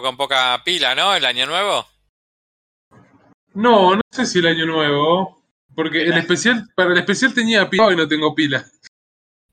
[0.00, 1.14] con poca pila, ¿no?
[1.14, 1.86] El año nuevo.
[3.54, 5.42] No, no sé si el año nuevo.
[5.74, 8.64] Porque el especial, para el especial tenía pila y no tengo pila.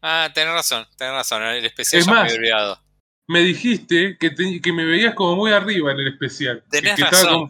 [0.02, 1.44] Ah, tenés razón, tenés razón.
[1.44, 2.82] El especial Es ya me más, había olvidado.
[3.28, 6.64] Me dijiste que, te- que me veías como muy arriba en el especial.
[6.70, 7.50] Tenés Que razón.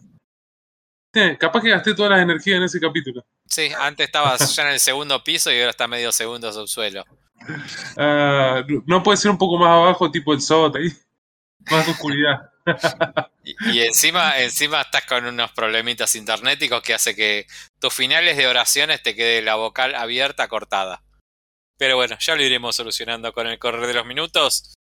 [1.13, 3.25] como- capaz que gasté todas las energías en ese capítulo.
[3.47, 7.05] Sí, antes estabas ya en el segundo piso y ahora está medio segundo subsuelo.
[7.97, 10.89] Ah, no puede ser un poco más abajo, tipo el SOT ahí.
[11.71, 12.51] Más oscuridad.
[13.43, 17.47] Y, encima, encima estás con unos problemitas internéticos que hace que
[17.79, 21.01] tus finales de oraciones te quede la vocal abierta, cortada.
[21.77, 24.73] Pero bueno, ya lo iremos solucionando con el correr de los minutos.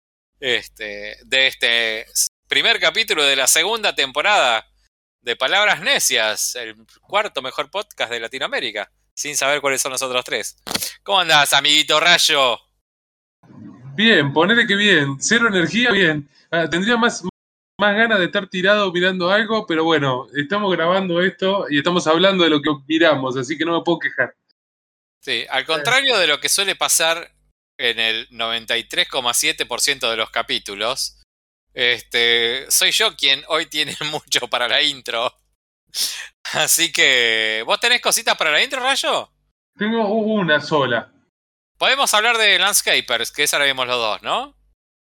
[0.41, 2.07] Este, de este
[2.49, 4.67] primer capítulo de la segunda temporada
[5.23, 10.25] de Palabras Necias, el cuarto mejor podcast de Latinoamérica, sin saber cuáles son los otros
[10.25, 10.57] tres.
[11.03, 12.59] ¿Cómo andás, amiguito Rayo?
[13.95, 15.17] Bien, ponele que bien.
[15.19, 16.29] Cero energía, bien.
[16.51, 17.23] Ah, tendría más,
[17.79, 22.45] más ganas de estar tirado mirando algo, pero bueno, estamos grabando esto y estamos hablando
[22.45, 24.35] de lo que miramos, así que no me puedo quejar.
[25.21, 27.33] Sí, al contrario de lo que suele pasar
[27.79, 31.21] en el 93,7% de los capítulos,
[31.75, 35.35] este, soy yo quien hoy tiene mucho para la intro.
[36.55, 39.31] Así que, ¿vos tenés cositas para la intro, Rayo?
[39.77, 41.13] Tengo una sola.
[41.77, 44.56] Podemos hablar de Landscapers, que esa la vimos los dos, ¿no?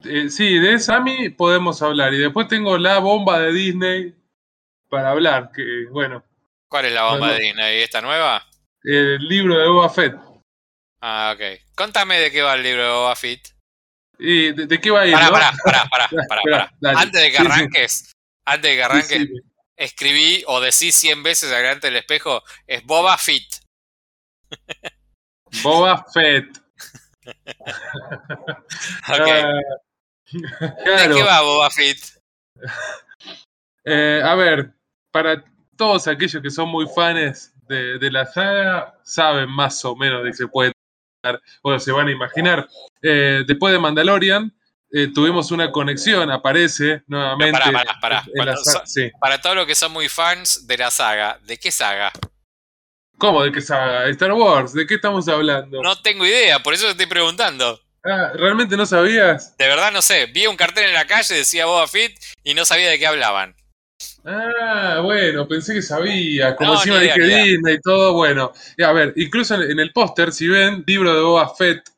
[0.05, 2.13] Eh, sí, de mí podemos hablar.
[2.13, 4.15] Y después tengo la bomba de Disney
[4.89, 6.23] para hablar, que bueno,
[6.67, 7.33] ¿Cuál es la bomba Bueno.
[7.33, 7.81] de Disney?
[7.81, 8.45] ¿Esta nueva?
[8.83, 10.15] el libro de Boba Fett.
[11.01, 11.41] Ah, ok.
[11.75, 13.53] Contame de qué va el libro de Boba Fett.
[14.17, 15.13] ¿Y de, de qué va a ir?
[15.13, 15.57] Pará, no?
[15.63, 16.41] pará, pará, pará,
[16.81, 16.99] pará.
[16.99, 17.47] Antes de que Sí, sí.
[17.51, 18.11] arranques,
[18.45, 19.29] antes de que arranques, Sí,
[19.77, 23.63] escribí o decí 100 veces delante del espejo, es Boba Fett.
[25.63, 26.47] Boba Fett.
[29.09, 29.27] Ok.
[30.31, 31.97] ¿De qué va Boba Fett?
[33.85, 34.71] Eh, a ver,
[35.11, 35.43] para
[35.75, 40.33] todos aquellos que son muy fans de, de la saga, saben más o menos de
[40.33, 40.73] se puede
[41.23, 41.41] tratar,
[41.79, 42.67] se van a imaginar.
[43.01, 44.53] Eh, después de Mandalorian,
[44.91, 47.59] eh, tuvimos una conexión, aparece nuevamente.
[47.59, 48.57] Pará, pará, pará.
[48.57, 49.09] so- sí.
[49.19, 52.11] Para todos los que son muy fans de la saga, ¿de qué saga?
[53.17, 54.07] ¿Cómo de qué saga?
[54.09, 55.81] Star Wars, ¿de qué estamos hablando?
[55.81, 57.79] No tengo idea, por eso te estoy preguntando.
[58.03, 59.55] Ah, ¿Realmente no sabías?
[59.57, 60.27] De verdad no sé.
[60.27, 63.55] Vi un cartel en la calle, decía Boba Fett y no sabía de qué hablaban.
[64.25, 66.55] Ah, bueno, pensé que sabía.
[66.55, 67.21] Como No, encima dije.
[67.21, 68.53] Disney y todo, bueno.
[68.77, 71.89] Y a ver, incluso en, en el póster, si ven, libro de Boba Fett,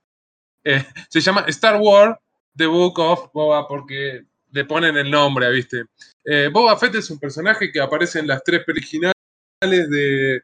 [0.63, 2.17] eh, se llama Star Wars,
[2.55, 5.85] The Book of Boba, porque le ponen el nombre, ¿viste?
[6.25, 9.13] Eh, Boba Fett es un personaje que aparece en las tres originales
[9.61, 10.41] de,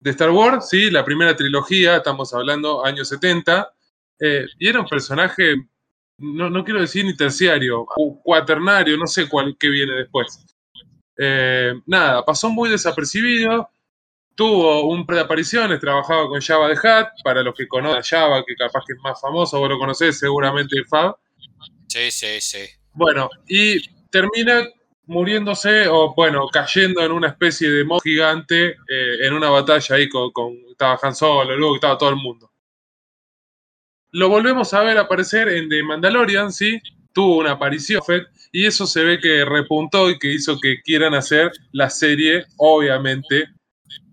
[0.00, 0.90] de Star Wars, ¿sí?
[0.90, 3.72] La primera trilogía, estamos hablando años 70.
[4.20, 5.56] Eh, y era un personaje,
[6.18, 10.44] no, no quiero decir ni terciario, o cuaternario, no sé cuál que viene después.
[11.16, 13.68] Eh, nada, pasó muy desapercibido.
[14.34, 18.02] Tuvo un par de apariciones, trabajaba con Java de Hat, para los que conocen a
[18.02, 21.16] Java, que capaz que es más famoso, vos lo conocés seguramente, Fab.
[21.88, 22.64] Sí, sí, sí.
[22.92, 24.66] Bueno, y termina
[25.04, 30.08] muriéndose, o bueno, cayendo en una especie de modo gigante eh, en una batalla ahí
[30.08, 32.50] con, con estaba Han Solo, luego estaba todo el mundo.
[34.12, 36.80] Lo volvemos a ver aparecer en The Mandalorian, ¿sí?
[37.12, 38.02] Tuvo una aparición,
[38.52, 43.48] y eso se ve que repuntó y que hizo que quieran hacer la serie, obviamente,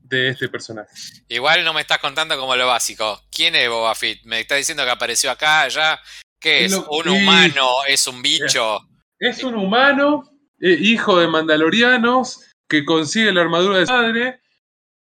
[0.03, 0.89] de este personaje.
[1.27, 3.21] Igual no me estás contando como lo básico.
[3.31, 4.19] ¿Quién es Boba Fett?
[4.23, 5.99] ¿Me estás diciendo que apareció acá, allá?
[6.39, 6.71] ¿Qué es?
[6.71, 7.69] Lo- ¿Un humano?
[7.87, 8.79] ¿Es un bicho?
[9.19, 10.23] Es un humano,
[10.61, 14.39] eh, hijo de mandalorianos, que consigue la armadura de su padre.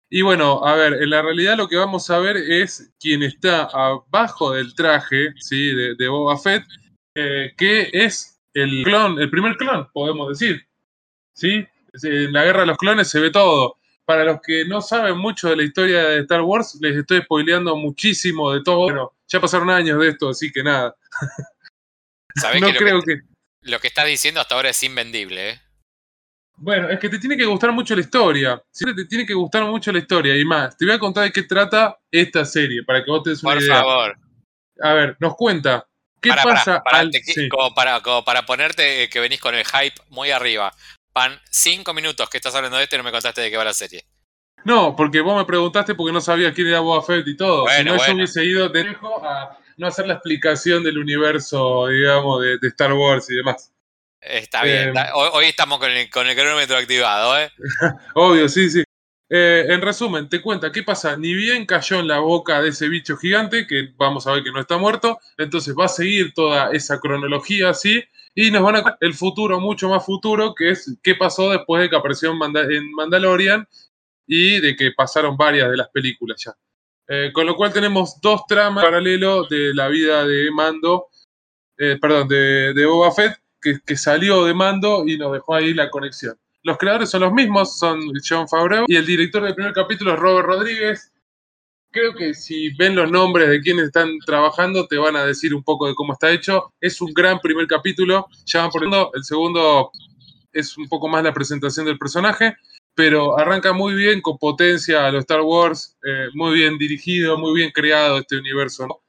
[0.09, 3.63] Y bueno, a ver, en la realidad lo que vamos a ver es quien está
[3.65, 5.75] abajo del traje ¿sí?
[5.75, 6.63] de, de Boba Fett,
[7.15, 10.65] eh, que es el clon, el primer clon, podemos decir.
[11.33, 11.67] ¿sí?
[12.03, 13.77] En la guerra de los clones se ve todo.
[14.05, 17.75] Para los que no saben mucho de la historia de Star Wars, les estoy spoileando
[17.75, 18.83] muchísimo de todo.
[18.83, 20.95] Bueno, ya pasaron años de esto, así que nada.
[22.35, 23.21] ¿Sabés No que, lo creo que que...
[23.69, 25.61] lo que estás diciendo hasta ahora es invendible, ¿eh?
[26.59, 28.61] Bueno, es que te tiene que gustar mucho la historia.
[28.71, 30.35] Siempre te tiene que gustar mucho la historia.
[30.35, 33.29] Y más, te voy a contar de qué trata esta serie, para que vos te
[33.29, 33.75] des una Por idea.
[33.75, 34.17] favor.
[34.81, 35.87] A ver, nos cuenta.
[36.19, 37.47] ¿Qué pasa pará, pará, al- te sí.
[37.47, 40.73] como, para, como para ponerte eh, que venís con el hype muy arriba.
[41.13, 43.63] Van cinco minutos que estás hablando de esto y no me contaste de qué va
[43.63, 44.03] la serie.
[44.65, 47.67] No, porque vos me preguntaste porque no sabías quién era Boba Fett y todo.
[47.67, 48.15] si Bueno, no, yo bueno.
[48.15, 52.93] hubiese ido de lejos a no hacer la explicación del universo, digamos, de, de Star
[52.93, 53.71] Wars y demás.
[54.29, 54.75] Está bien.
[54.77, 57.51] Eh, está- hoy, hoy estamos con el, con el cronómetro activado, ¿eh?
[58.15, 58.83] Obvio, sí, sí.
[59.29, 61.17] Eh, en resumen, te cuenta qué pasa.
[61.17, 64.51] Ni bien cayó en la boca de ese bicho gigante, que vamos a ver que
[64.51, 68.03] no está muerto, entonces va a seguir toda esa cronología así,
[68.33, 71.81] y nos van a contar el futuro, mucho más futuro, que es qué pasó después
[71.81, 73.67] de que apareció en, Manda- en Mandalorian
[74.25, 76.53] y de que pasaron varias de las películas ya.
[77.09, 81.07] Eh, con lo cual tenemos dos tramas paralelos de la vida de Mando,
[81.77, 83.37] eh, perdón, de, de Boba Fett,
[83.85, 86.37] que, salió de Mando y nos dejó ahí la conexión.
[86.63, 90.19] Los creadores son los mismos, son John Favreau y el director del primer capítulo es
[90.19, 91.11] Robert Rodríguez.
[91.91, 95.63] Creo que si ven los nombres de quienes están trabajando, te van a decir un
[95.63, 96.73] poco de cómo está hecho.
[96.81, 99.91] Es un gran primer capítulo, ya van por el segundo.
[100.51, 102.55] Es un poco más la presentación del personaje,
[102.93, 107.53] pero arranca muy bien, con potencia a los Star Wars, eh, muy bien dirigido, muy
[107.53, 109.03] bien creado este universo.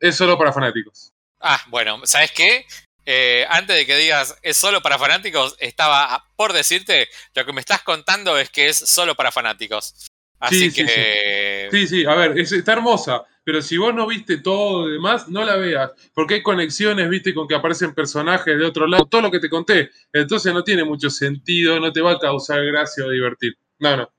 [0.00, 1.12] Es solo para fanáticos.
[1.44, 2.64] Ah, bueno, ¿sabes qué?
[3.04, 7.60] Eh, antes de que digas es solo para fanáticos, estaba por decirte, lo que me
[7.60, 10.08] estás contando es que es solo para fanáticos.
[10.38, 11.68] Así Sí, sí, que...
[11.70, 15.28] Sí, sí, a ver, es- está hermosa, pero si vos no viste todo y demás,
[15.28, 19.20] no la veas, porque hay conexiones, viste, con que aparecen personajes de otro lado, todo
[19.22, 23.04] lo que te conté, entonces no tiene mucho sentido, no te va a causar gracia
[23.04, 23.54] o divertir.
[23.78, 24.10] No, no,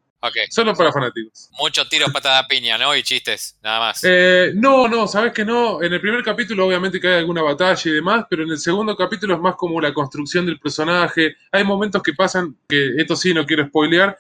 [0.50, 1.50] Solo para fanáticos.
[1.60, 2.96] mucho tiro patada piña, ¿no?
[2.96, 4.02] Y chistes, nada más.
[4.04, 5.82] Eh, no, no, sabes que no.
[5.82, 8.96] En el primer capítulo, obviamente, que hay alguna batalla y demás, pero en el segundo
[8.96, 11.36] capítulo es más como la construcción del personaje.
[11.52, 14.18] Hay momentos que pasan, que esto sí no quiero spoilear,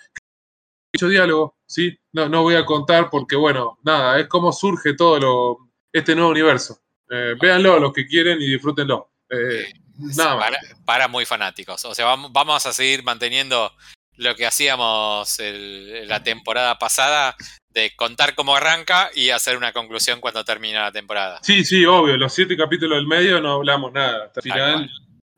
[0.94, 1.97] mucho diálogo, ¿sí?
[2.11, 6.31] No, no voy a contar porque, bueno, nada, es como surge todo lo, este nuevo
[6.31, 6.81] universo.
[7.09, 9.11] Eh, véanlo los que quieren y disfrútenlo.
[9.29, 10.45] Eh, nada más.
[10.45, 11.83] para, para muy fanáticos.
[11.85, 13.71] O sea, vamos, vamos a seguir manteniendo
[14.18, 17.36] lo que hacíamos el- la temporada pasada
[17.69, 21.39] de contar cómo arranca y hacer una conclusión cuando termina la temporada.
[21.44, 24.25] Sí, sí, obvio, los siete capítulos del medio no hablamos nada.
[24.25, 24.92] Hasta el final,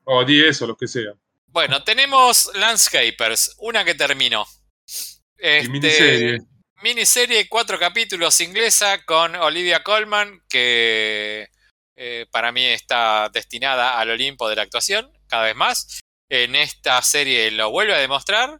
[0.04, 1.12] o diez o lo que sea.
[1.48, 4.46] Bueno, tenemos Landscapers, una que terminó.
[4.86, 6.40] Y Este, miniserie.
[6.82, 11.48] miniserie, cuatro capítulos inglesa con Olivia Colman, que
[11.98, 16.00] eh, para mí está destinada al Olimpo de la actuación, cada vez más.
[16.30, 18.60] En esta serie lo vuelve a demostrar,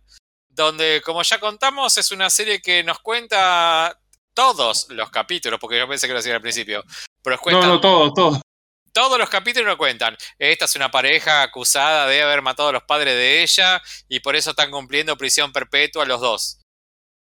[0.50, 4.00] donde, como ya contamos, es una serie que nos cuenta
[4.34, 6.84] todos los capítulos, porque yo pensé que lo hacía al principio,
[7.24, 8.42] pero nos No, no, todo, todo.
[8.94, 10.16] todos los capítulos lo cuentan.
[10.38, 14.36] Esta es una pareja acusada de haber matado a los padres de ella y por
[14.36, 16.60] eso están cumpliendo prisión perpetua los dos.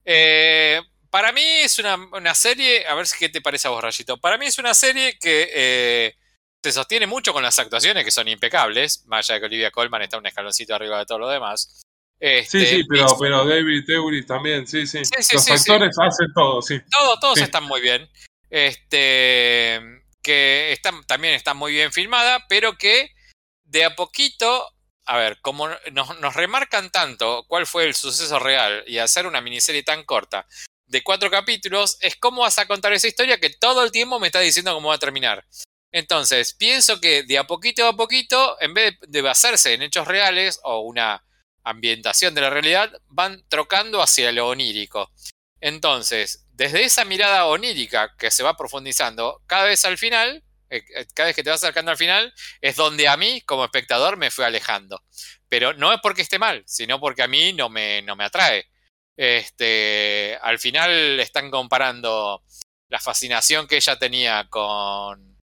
[0.05, 3.83] Eh, para mí es una, una serie, a ver si qué te parece a vos,
[3.83, 4.17] Rayito.
[4.19, 6.15] Para mí es una serie que eh,
[6.63, 10.01] se sostiene mucho con las actuaciones que son impecables, más allá de que Olivia Colman
[10.01, 11.81] está un escaloncito arriba de todo lo demás.
[11.81, 15.05] Sí, Este, sí, pero, es- pero David Teuris también, sí, sí.
[15.05, 15.71] Sí, sí, Los sí, sí.
[15.71, 16.77] actores hacen todo, sí.
[16.91, 17.43] Todo- todos Sí.
[17.45, 18.09] están muy bien.
[18.49, 19.79] Este,
[20.21, 23.11] que están, también está muy bien filmada, pero que
[23.63, 24.67] de a poquito,
[25.05, 29.39] a ver, como nos, nos remarcan tanto cuál fue el suceso real y hacer una
[29.41, 30.45] miniserie tan corta
[30.87, 34.27] de cuatro capítulos, es cómo vas a contar esa historia que todo el tiempo me
[34.27, 35.45] está diciendo cómo va a terminar.
[35.91, 40.59] Entonces, pienso que de a poquito a poquito, en vez de, basarse en hechos reales
[40.63, 41.23] o una
[41.63, 45.11] ambientación de la realidad, van trocando hacia lo onírico.
[45.61, 51.07] Entonces, desde esa mirada onírica que se va profundizando, cada vez al final, eh, eh,
[51.13, 54.31] cada vez que te vas acercando al final, es donde a mí, como espectador, me
[54.31, 55.03] fui alejando.
[55.49, 58.67] Pero no es porque esté mal, sino porque a mí no me, no me atrae.
[59.17, 62.43] Este, al final están comparando
[62.89, 65.38] la fascinación que ella tenía con,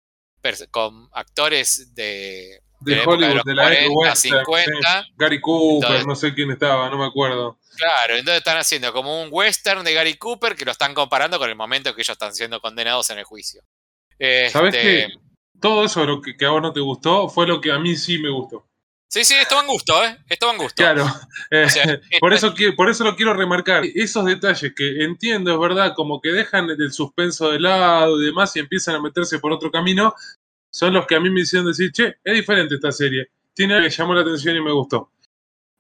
[0.71, 2.61] con actores de,
[3.07, 5.03] Hollywood, de la 40, western, 50.
[5.05, 5.13] sí.
[5.17, 7.59] Gary Cooper, Entonces- no sé quién estaba, no me acuerdo.
[7.77, 11.49] Claro, entonces están haciendo como un western de Gary Cooper que lo están comparando con
[11.49, 13.63] el momento que ellos están siendo condenados en el juicio.
[14.51, 15.09] ¿Sabes Este, qué?
[15.61, 17.97] Todo eso lo que, que a vos no te gustó fue lo que a mí
[17.97, 18.67] sí me gustó.
[19.13, 20.17] Sí, sí, esto va en gusto, ¿eh?
[20.27, 20.83] Esto va en gusto.
[20.83, 21.05] Claro,
[21.51, 23.85] eh, O sea, por, eso, por eso lo quiero remarcar.
[23.85, 28.57] Esos detalles que entiendo, es verdad, como que dejan el suspenso de lado y demás
[28.57, 30.15] y empiezan a meterse por otro camino,
[30.71, 33.27] son los que a mí me hicieron decir, che, es diferente esta serie.
[33.53, 35.11] Tiene algo que llamó la atención y me gustó.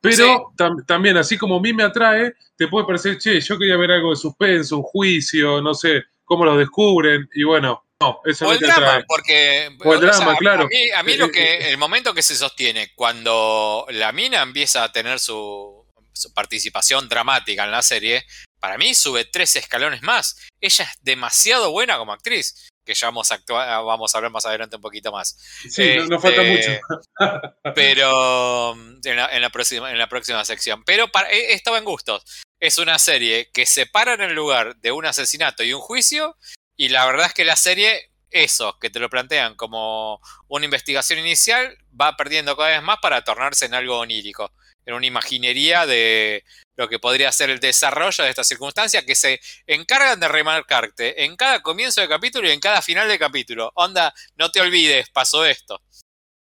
[0.02, 3.78] Pero tam- también, así como a mí me atrae, te puede parecer, che, yo quería
[3.78, 8.46] ver algo de suspenso, un juicio, no sé, cómo lo descubren, y bueno, no, eso
[8.46, 10.64] O el drama, porque O el drama, claro.
[10.64, 14.12] A mí, a mí Eh, lo eh, que, el momento que se sostiene, cuando la
[14.12, 18.24] mina empieza a tener su, su participación dramática en la serie,
[18.60, 20.36] para mí sube tres escalones más.
[20.60, 24.46] Ella es demasiado buena como actriz, que ya vamos a, actua- vamos a hablar más
[24.46, 25.36] adelante un poquito más.
[25.68, 26.80] Sí, no, no falta Este,
[27.18, 27.56] mucho.
[27.74, 30.82] pero mm, en la, en la próxima, en la próxima sección.
[30.84, 32.24] Pero para, eh, estaba en gustos.
[32.60, 36.36] Es una serie que se para en el lugar de un asesinato y un juicio.
[36.82, 41.20] Y la verdad es que la serie, eso, que te lo plantean como una investigación
[41.20, 44.50] inicial, va perdiendo cada vez más para tornarse en algo onírico.
[44.84, 46.42] En una imaginería de
[46.74, 51.36] lo que podría ser el desarrollo de esta circunstancia que se encargan de remarcarte en
[51.36, 53.70] cada comienzo de capítulo y en cada final de capítulo.
[53.76, 55.80] Onda, no te olvides, pasó esto.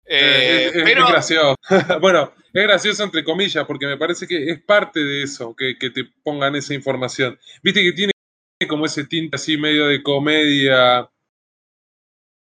[0.07, 1.55] Eh, es, es- pero es gracioso.
[2.01, 5.91] bueno, es gracioso entre comillas, porque me parece que es parte de eso, que, que
[5.91, 7.39] te pongan esa información.
[7.63, 8.13] Viste que tiene
[8.69, 11.09] como ese tinte así medio de comedia.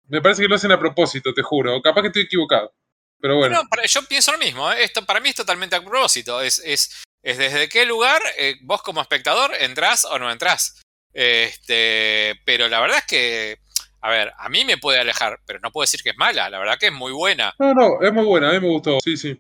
[0.08, 1.82] Me parece que lo hacen a propósito, te juro.
[1.82, 2.74] Capaz que estoy equivocado.
[3.20, 3.62] Pero bueno.
[3.64, 4.70] No, yo pienso lo mismo.
[4.72, 4.84] ¿eh?
[4.84, 6.42] Esto para mí es totalmente a propósito.
[6.42, 10.82] Es, es, es desde qué lugar eh, vos como espectador entrás o no entrás.
[11.14, 13.60] Este, pero la verdad es que,
[14.02, 16.50] a ver, a mí me puede alejar, pero no puedo decir que es mala.
[16.50, 17.54] La verdad que es muy buena.
[17.60, 18.98] No, no, es muy buena, a mí me gustó.
[19.02, 19.30] Sí, sí.
[19.30, 19.40] La-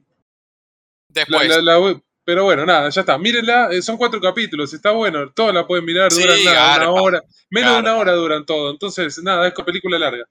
[1.09, 3.17] Después, la- la voy- pero bueno, nada, ya está.
[3.17, 5.31] Mírenla, eh, son cuatro capítulos, está bueno.
[5.31, 7.21] Todos la pueden mirar, Sí, duran nada, garpa, una hora.
[7.49, 8.71] Menos de una hora duran todo.
[8.71, 10.25] Entonces, nada, es película larga.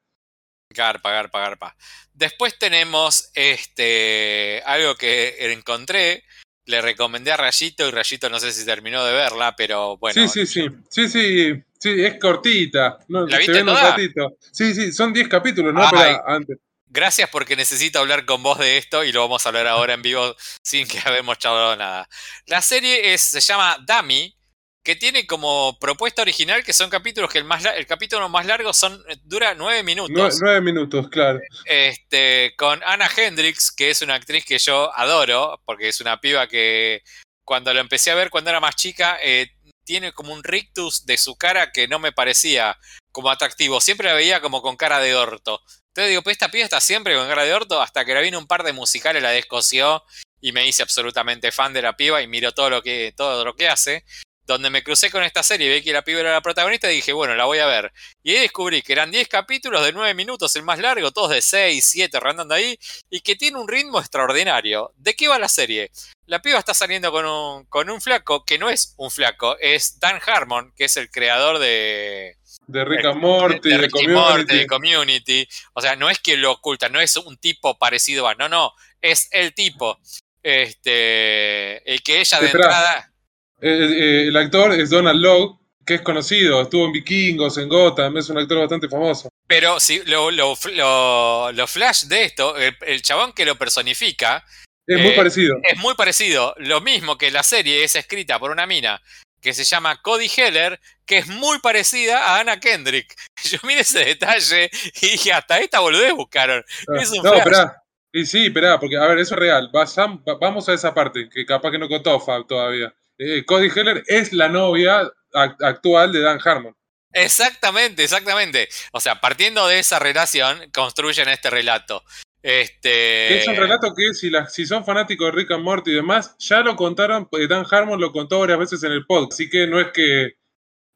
[0.71, 1.77] Garpa, garpa, garpa.
[2.15, 6.25] Después tenemos este algo que encontré.
[6.65, 10.15] Le recomendé a Rayito y Rayito no sé si terminó de verla, pero bueno.
[10.15, 10.69] sí, sí, sí.
[10.89, 11.63] Sí, sí.
[11.79, 12.99] Sí, es cortita.
[13.09, 13.91] No, ¿La se viste un toda?
[13.91, 14.37] ratito.
[14.53, 15.83] Sí, sí, son 10 capítulos, ¿no?
[15.91, 16.59] Pero antes.
[16.95, 20.03] Gracias porque necesito hablar con vos de esto y lo vamos a hablar ahora en
[20.03, 22.07] vivo sin que habemos charlado nada.
[22.47, 24.37] La serie es, se llama Dummy,
[24.85, 28.75] que tiene como propuesta original que son capítulos que el, más, el capítulo más largo
[28.75, 30.35] son, dura nueve minutos.
[30.35, 31.41] Nue- nueve minutos, claro.
[31.65, 36.47] este, con Anna Hendricks, que es una actriz que yo adoro, porque es una piba
[36.47, 37.03] que
[37.45, 39.49] cuando lo empecé a ver cuando era más chica, eh,
[39.85, 42.77] tiene como un rictus de su cara que no me parecía
[43.13, 43.81] como atractivo.
[43.81, 45.61] Siempre la veía como con cara de orto.
[45.93, 48.29] Entonces digo, pues esta piba está siempre con cara de orto, hasta que la vi
[48.29, 50.03] en un par de musicales, la descoció
[50.41, 53.55] y me hice absolutamente fan de la piba y miro todo lo que, todo lo
[53.55, 54.07] que hace.
[54.47, 56.97] Donde me crucé con esta serie y vi que la piba era la protagonista y
[56.97, 57.93] dije, bueno, la voy a ver.
[58.23, 61.43] Y ahí descubrí que eran 10 capítulos de 9 minutos, el más largo, todos de
[61.43, 62.79] 6, 7, rondando ahí,
[63.11, 64.93] y que tiene un ritmo extraordinario.
[64.97, 65.91] ¿De qué va la serie?
[66.25, 70.01] La piba está saliendo con un, con un flaco que no es un flaco, es
[70.01, 72.37] Dan Harmon, que es el creador de,
[72.73, 74.21] De Rick and Morty, de de, Rick y Community.
[74.21, 75.49] Morty, de Community.
[75.75, 78.73] O sea, no es que lo oculta, no es un tipo parecido a, no, no,
[79.00, 79.99] es el tipo.
[80.43, 82.64] Este, el que ella de Esperá.
[82.64, 83.12] entrada.
[83.61, 86.62] Eh, eh, el actor es Donald Logue, que es conocido.
[86.62, 88.17] Estuvo en Vikingos, en Gotham.
[88.17, 89.29] Es un actor bastante famoso.
[89.47, 94.45] Pero si lo, lo, lo- lo flash de esto, el, el chabón que lo personifica
[94.87, 95.57] Es muy Eh, parecido.
[95.62, 96.55] es muy parecido.
[96.59, 99.00] Lo mismo que la serie es escrita por una mina
[99.43, 103.15] que se llama Cody Heller, que es muy parecida a Anna Kendrick.
[103.45, 104.71] Yo miré ese detalle
[105.03, 106.65] y dije, hasta esta boludez buscaron.
[106.97, 107.83] es un no, esperá.
[108.15, 109.71] Y sí, esperá, porque, a ver, eso es real.
[109.73, 112.95] Basam- vamos a esa parte, que capaz que no contó Fab todavía.
[113.19, 116.77] Eh, Cody Heller es la novia act- actual de Dan Harmon.
[117.15, 118.69] Exactamente, exactamente.
[118.93, 122.05] O sea, partiendo de esa relación, construyen este relato.
[122.43, 123.39] Este.
[123.39, 126.35] Es un relato que si, las- si son fanáticos de Rick and Morty y demás,
[126.39, 129.67] ya lo contaron, eh, Dan Harmon lo contó varias veces en el podcast, así que
[129.67, 130.33] no es que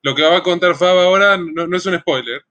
[0.03, 2.43] lo que va a contar Fab ahora no, no es un spoiler.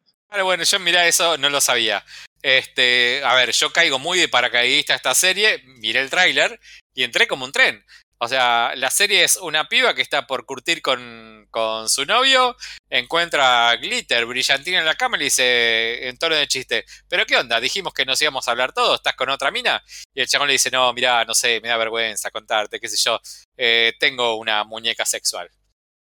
[0.44, 2.04] Bueno, yo mirá eso, no lo sabía.
[2.42, 6.60] Este, a ver, yo caigo muy de paracaidista a esta serie, miré el tráiler
[6.94, 7.84] y entré como un tren.
[8.17, 12.55] O sea, la serie es una piba que está por curtir con, con su novio,
[12.89, 17.36] encuentra glitter, brillantina en la cama y le dice en tono de chiste, pero ¿qué
[17.36, 17.60] onda?
[17.60, 19.84] Dijimos que nos íbamos a hablar todos, ¿estás con otra mina?
[20.13, 22.95] Y el chabón le dice, no, mirá, no sé, me da vergüenza contarte, qué sé
[22.98, 23.19] yo,
[23.57, 25.50] eh, tengo una muñeca sexual.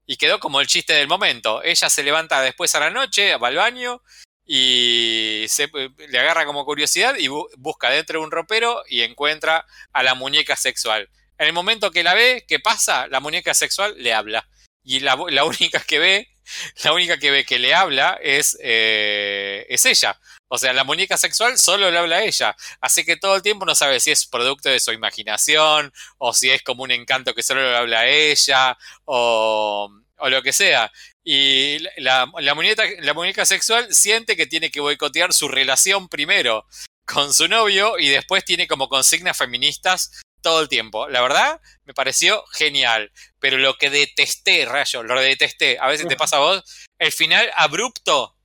[0.06, 1.64] Y quedó como el chiste del momento.
[1.64, 4.02] Ella se levanta después a la noche, va al baño
[4.46, 5.70] y se,
[6.10, 10.16] le agarra como curiosidad y bu- busca dentro de un ropero y encuentra a la
[10.16, 11.10] muñeca sexual.
[11.44, 13.08] En el momento que la ve, ¿qué pasa?
[13.08, 14.48] La muñeca sexual le habla.
[14.82, 16.30] Y la, única que ve,
[16.86, 20.18] la única que ve que le habla es, eh, es ella.
[20.48, 22.56] O sea, la muñeca sexual solo le habla a ella.
[22.80, 26.50] Así que todo el tiempo no sabe si es producto de su imaginación o si
[26.50, 30.94] es como un encanto que solo le habla a ella o, o lo que sea.
[31.26, 36.66] Y la, la, muñeca, la muñeca sexual siente que tiene que boicotear su relación primero
[37.06, 41.10] con su novio y después tiene como consignas feministas todo el tiempo.
[41.10, 43.12] La verdad, me pareció genial.
[43.40, 47.50] Pero lo que detesté, Rayo, lo detesté, a veces te pasa a vos, el final
[47.56, 48.38] abrupto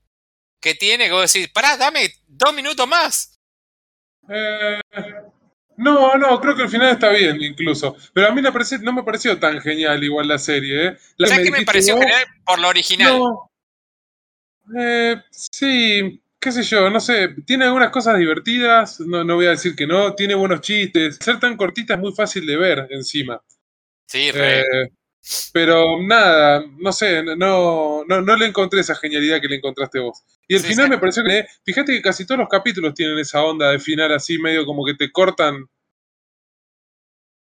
[0.61, 3.39] que tiene, que vos decís, pará, dame dos minutos más.
[4.31, 4.81] Eh,
[5.77, 7.97] no, no, creo que el final está bien incluso.
[8.13, 10.87] Pero a mí la parece- no me pareció tan genial igual la serie.
[10.89, 10.99] ¿eh?
[11.17, 12.25] La ¿Sabes qué me pareció vos, genial?
[12.45, 13.19] Por lo original.
[13.19, 13.51] No.
[14.79, 17.35] Eh, sí, qué sé yo, no sé.
[17.47, 20.15] Tiene algunas cosas divertidas, no, no voy a decir que no.
[20.15, 21.19] Tiene buenos chistes.
[21.21, 23.43] Ser tan cortita es muy fácil de ver encima.
[24.07, 24.63] Sí, re.
[24.63, 24.89] Eh,
[25.53, 30.23] pero nada, no sé, no, no, no le encontré esa genialidad que le encontraste vos.
[30.49, 30.91] Y el Sí, final sí.
[30.91, 31.47] me pareció que.
[31.65, 34.95] Fíjate que casi todos los capítulos tienen esa onda de final así, medio como que
[34.95, 35.67] te cortan.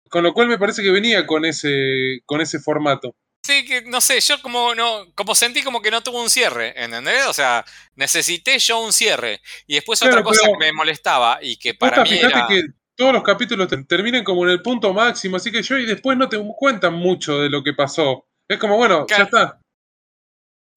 [0.09, 3.15] Con lo cual me parece que venía con ese, con ese formato.
[3.45, 6.73] Sí, que no sé, yo como no, como sentí como que no tuvo un cierre,
[6.83, 7.27] ¿entendés?
[7.27, 7.63] O sea,
[7.95, 9.39] necesité yo un cierre.
[9.67, 12.47] Y después otra cosa que me molestaba y que para mí fíjate era.
[12.47, 12.63] que
[12.95, 16.17] todos los capítulos te- terminan como en el punto máximo, así que yo y después
[16.17, 18.25] no te cuentan mucho de lo que pasó.
[18.49, 19.23] Es como, bueno, Claro.
[19.23, 19.59] ya está.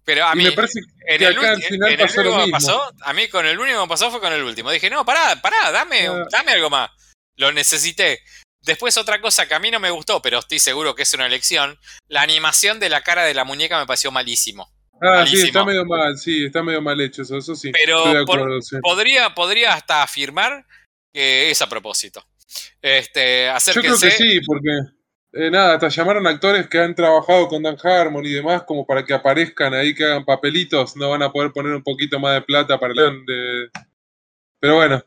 [0.05, 2.31] Pero a mí, me parece en el, acá al ulti- final en el pasó lo
[2.35, 2.57] último mismo.
[2.77, 4.71] pasó, a mí con el único que pasó fue con el último.
[4.71, 6.25] Dije, no, pará, pará, dame, Ah.
[6.31, 6.91] dame algo más.
[7.37, 8.21] Lo necesité.
[8.69, 11.25] Después otra cosa que a mí no me gustó, pero estoy seguro que es una
[11.25, 14.71] elección, la animación de la cara de la muñeca me pareció malísimo.
[15.01, 17.73] Ah, sí, está medio mal, sí, está medio mal hecho eso, eso sí.
[17.73, 18.77] Pero estoy de por- acuerdo, sí.
[18.83, 20.67] Podría, podría hasta afirmar
[21.15, 22.23] que es a propósito.
[22.83, 24.69] Este, Yo creo que sí, porque
[25.33, 29.03] eh, nada, hasta llamaron actores que han trabajado con Dan Harmon y demás como para
[29.03, 32.43] que aparezcan ahí, que hagan papelitos, no van a poder poner un poquito más de
[32.43, 33.71] plata para el de...
[34.61, 35.03] Pero bueno,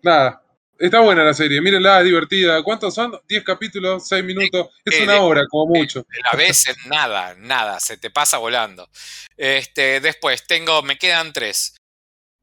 [0.00, 0.44] nada,
[0.78, 2.62] está buena la serie, mírenla, es divertida.
[2.62, 3.12] ¿Cuántos son?
[3.28, 4.10] ¿10 capítulos?
[4.10, 4.68] ¿6 minutos?
[4.84, 6.06] Es eh, una de- hora, como mucho.
[6.24, 8.88] la ves en nada, nada, se te pasa volando.
[9.36, 11.74] Este, después tengo, me quedan tres.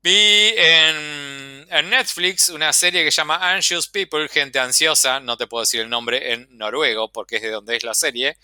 [0.04, 5.48] Vi en, en Netflix una serie que se llama Anxious People, gente ansiosa, no te
[5.48, 8.38] puedo decir el nombre en noruego porque es de donde es la serie,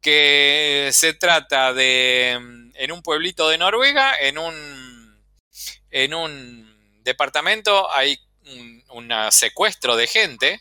[0.00, 5.24] que se trata de en un pueblito de Noruega, en un
[5.90, 8.18] en un departamento hay
[8.90, 10.60] un secuestro de gente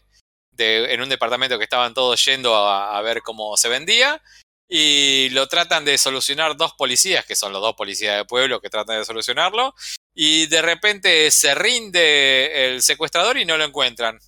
[0.51, 4.21] de, en un departamento que estaban todos yendo a, ver cómo se vendía
[4.69, 8.69] y lo tratan de solucionar dos policías, que son los dos policías del pueblo que
[8.69, 9.75] tratan de solucionarlo,
[10.15, 14.19] y de repente se rinde el secuestrador y no lo encuentran.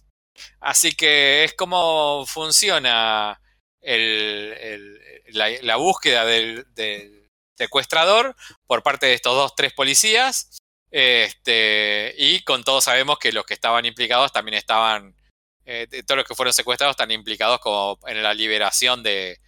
[0.60, 3.40] Así que es como funciona
[3.82, 5.00] el-
[5.34, 8.36] la búsqueda del, del secuestrador
[8.68, 10.58] por parte de estos dos, tres policías.
[10.98, 15.14] Este, y con todos sabemos que los que estaban implicados también estaban,
[15.66, 19.42] eh, todos los que fueron secuestrados están implicados como en la liberación de,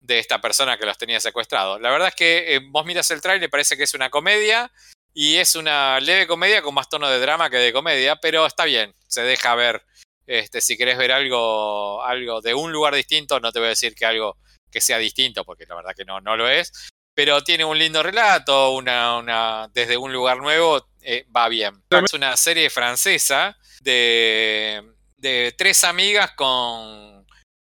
[0.00, 1.82] de esta persona que los tenía secuestrados.
[1.82, 4.72] La verdad es que eh, vos miras el trailer y parece que es una comedia
[5.12, 8.64] y es una leve comedia con más tono de drama que de comedia, pero está
[8.64, 9.84] bien, se deja ver.
[10.26, 13.94] Este, si querés ver algo, algo de un lugar distinto, no te voy a decir
[13.94, 14.38] que algo
[14.70, 16.72] que sea distinto, porque la verdad que no, no lo es,
[17.16, 21.82] pero tiene un lindo relato, una, una, desde un lugar nuevo eh, va bien.
[21.88, 24.82] Es una serie francesa de,
[25.16, 27.26] de tres amigas con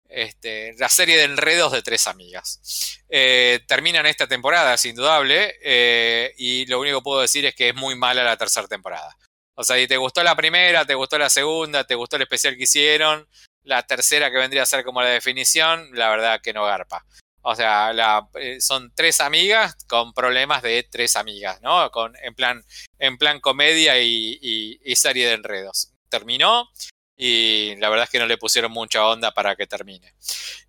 [0.07, 3.01] este, la serie de enredos de tres amigas.
[3.09, 7.69] Eh, terminan esta temporada, es indudable, eh, y lo único que puedo decir es que
[7.69, 9.17] es muy mala la tercera temporada.
[9.55, 12.55] O sea, si te gustó la primera, te gustó la segunda, te gustó el especial
[12.55, 13.27] que hicieron,
[13.63, 17.05] la tercera que vendría a ser como la definición, la verdad que no garpa.
[17.43, 21.91] O sea, la, eh, son tres amigas con problemas de tres amigas, ¿no?
[21.91, 22.63] Con, en, plan,
[22.99, 25.93] en plan comedia y, y, y serie de enredos.
[26.09, 26.69] Terminó
[27.15, 30.13] y la verdad es que no le pusieron mucha onda para que termine.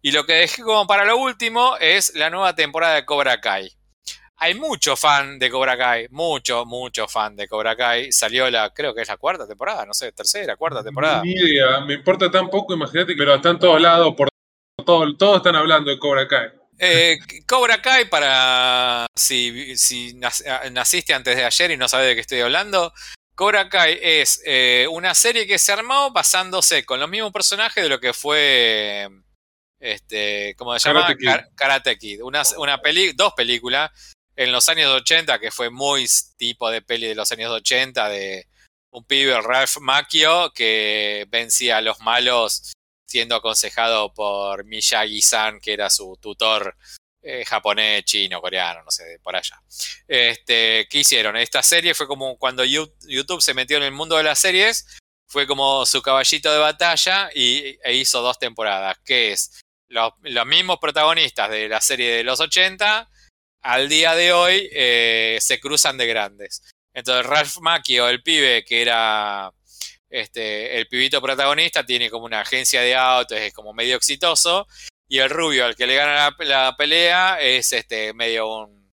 [0.03, 3.71] Y lo que dejé como para lo último es la nueva temporada de Cobra Kai.
[4.37, 8.13] Hay mucho fan de Cobra Kai, mucho, mucho fan de Cobra Kai.
[8.13, 11.23] Salió la, creo que es la cuarta temporada, no sé, tercera, cuarta temporada.
[11.23, 14.29] Ni idea, me importa tan poco, imagínate, pero está en todos lados, por
[14.85, 16.49] todo, todos están hablando de Cobra Kai.
[16.79, 20.15] Eh, Cobra Kai, para si, si
[20.73, 22.93] naciste antes de ayer y no sabes de qué estoy hablando,
[23.35, 27.89] Cobra Kai es eh, una serie que se armó basándose con los mismos personajes de
[27.89, 29.09] lo que fue,
[29.81, 31.01] este, ¿cómo se llama?
[31.07, 31.27] Karate Kid.
[31.29, 32.23] Kar- Karate Kid.
[32.23, 33.91] Una, una peli, dos películas
[34.37, 36.07] en los años 80, que fue muy
[36.37, 38.47] tipo de peli de los años 80, de
[38.91, 42.73] un pibe, Ralph Macchio, que vencía a los malos
[43.15, 46.77] siendo aconsejado por Miyagi-san, que era su tutor
[47.23, 49.57] eh, japonés, chino, coreano, no sé, por allá.
[50.09, 51.37] Este, ¿Qué hicieron?
[51.37, 54.99] Esta serie fue como cuando You- YouTube se metió en el mundo de las series,
[55.29, 60.47] fue como su caballito de batalla y, e hizo dos temporadas, que es los, los
[60.47, 63.09] mismos protagonistas de la serie de los 80,
[63.63, 66.63] al día de hoy eh, se cruzan de grandes.
[66.93, 69.53] Entonces Ralph Macchio, el pibe que era
[70.15, 74.69] este, el pibito protagonista, tiene como una agencia de autos, es como medio exitoso,
[75.09, 78.93] y el rubio al que le gana la, pelea es este medio un,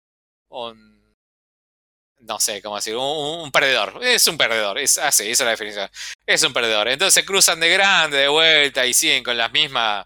[2.20, 4.00] no sé cómo decir, un, perdedor.
[4.04, 5.90] Es un perdedor, es así, esa es la definición.
[6.26, 6.88] Es un perdedor.
[6.88, 10.06] Entonces cruzan de grande, de vuelta y siguen con las mismas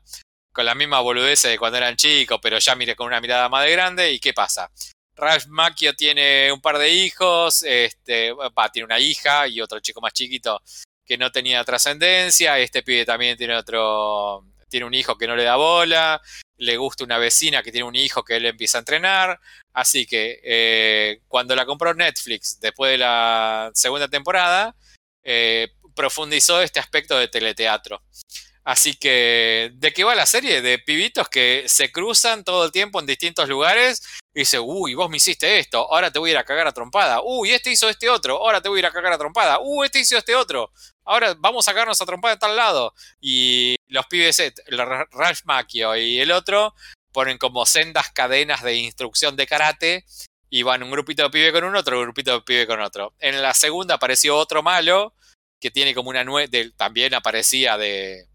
[0.53, 3.65] con la misma boludez de cuando eran chicos, pero ya mire con una mirada más
[3.65, 4.11] de grande.
[4.11, 4.69] ¿Y qué pasa?
[5.15, 10.01] Ralph Macchio tiene un par de hijos, este, va, tiene una hija y otro chico
[10.01, 10.61] más chiquito
[11.11, 12.57] que no tenía trascendencia.
[12.57, 16.21] Este pibe también tiene otro, tiene un hijo que no le da bola.
[16.55, 19.37] Le gusta una vecina que tiene un hijo que él empieza a entrenar.
[19.73, 24.73] Así que eh, cuando la compró Netflix después de la segunda temporada,
[25.21, 28.01] eh, profundizó este aspecto de teleteatro.
[28.63, 30.61] Así que, ¿de qué va la serie?
[30.61, 34.01] De pibitos que se cruzan todo el tiempo en distintos lugares
[34.33, 36.71] y dice, uy, vos me hiciste esto, ahora te voy a ir a cagar a
[36.71, 37.21] trompada.
[37.23, 39.59] Uy, este hizo este otro, ahora te voy a ir a cagar a trompada.
[39.59, 40.71] Uy, este hizo este otro,
[41.05, 42.93] ahora vamos a cagarnos a trompada de tal lado.
[43.19, 46.73] Y los pibes, el Ralph Macchio y el otro,
[47.11, 50.05] ponen como sendas cadenas de instrucción de karate
[50.49, 53.13] y van un grupito de pibe con un otro, un grupito de pibe con otro.
[53.19, 55.15] En la segunda apareció otro malo
[55.59, 58.27] que tiene como una nueve, también aparecía de,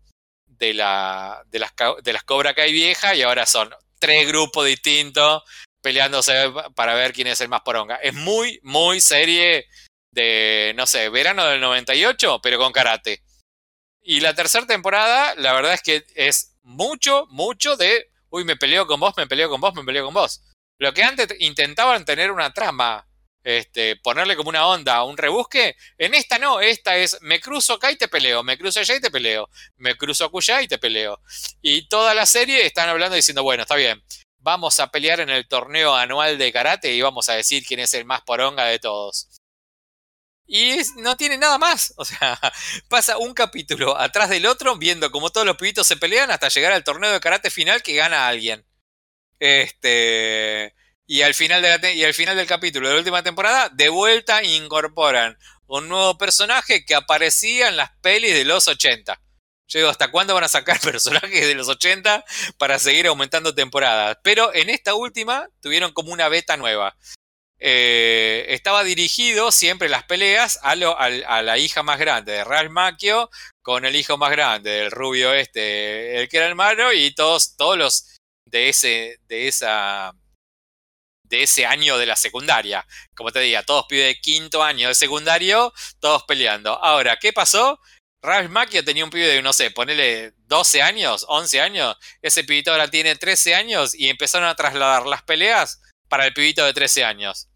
[0.46, 5.42] de, la, de, las, de las Cobra Kai vieja y ahora son tres grupos distintos
[5.82, 7.96] peleándose para ver quién es el más poronga.
[7.96, 9.66] Es muy, muy serie
[10.16, 13.22] de, no sé, verano del 98, pero con karate.
[14.02, 18.86] Y la tercera temporada, la verdad es que es mucho, mucho de, uy, me peleo
[18.86, 20.42] con vos, me peleo con vos, me peleo con vos.
[20.78, 23.06] Lo que antes intentaban tener una trama
[23.44, 25.76] este, ponerle como una onda, un rebusque.
[25.98, 29.00] En esta no, esta es me cruzo acá y te peleo, me cruzo allá y
[29.00, 31.20] te peleo, me cruzo acullá y te peleo.
[31.62, 34.02] Y toda la serie están hablando diciendo, bueno, está bien,
[34.38, 37.94] vamos a pelear en el torneo anual de karate y vamos a decir quién es
[37.94, 39.28] el más poronga de todos.
[40.46, 41.92] Y no tiene nada más.
[41.96, 42.38] O sea,
[42.88, 46.72] pasa un capítulo atrás del otro viendo como todos los pibitos se pelean hasta llegar
[46.72, 48.64] al torneo de karate final que gana alguien.
[49.38, 50.74] Este.
[51.08, 55.38] Y al, final y al final del capítulo de la última temporada, de vuelta incorporan
[55.68, 59.20] un nuevo personaje que aparecía en las pelis de los 80.
[59.68, 62.24] Yo digo, ¿hasta cuándo van a sacar personajes de los 80
[62.58, 64.18] para seguir aumentando temporadas?
[64.22, 66.96] Pero en esta última tuvieron como una beta nueva.
[67.58, 73.30] Eh, estaba dirigido siempre las peleas a, a, la hija más grande de Ralph Macchio
[73.62, 77.56] con el hijo más grande del rubio este, el que era el malo, y todos,
[77.56, 80.12] todos los de, ese, de esa
[81.24, 82.86] de ese año de la secundaria.
[83.16, 86.72] Como te diga, todos pibes de quinto año de secundario, todos peleando.
[86.84, 87.80] Ahora, ¿qué pasó?
[88.22, 91.96] Ralph Macchio tenía un pibe de, no sé, ponele 12 años, 11 años.
[92.22, 96.64] Ese pibito ahora tiene 13 años y empezaron a trasladar las peleas para el pibito
[96.64, 97.48] de 13 años.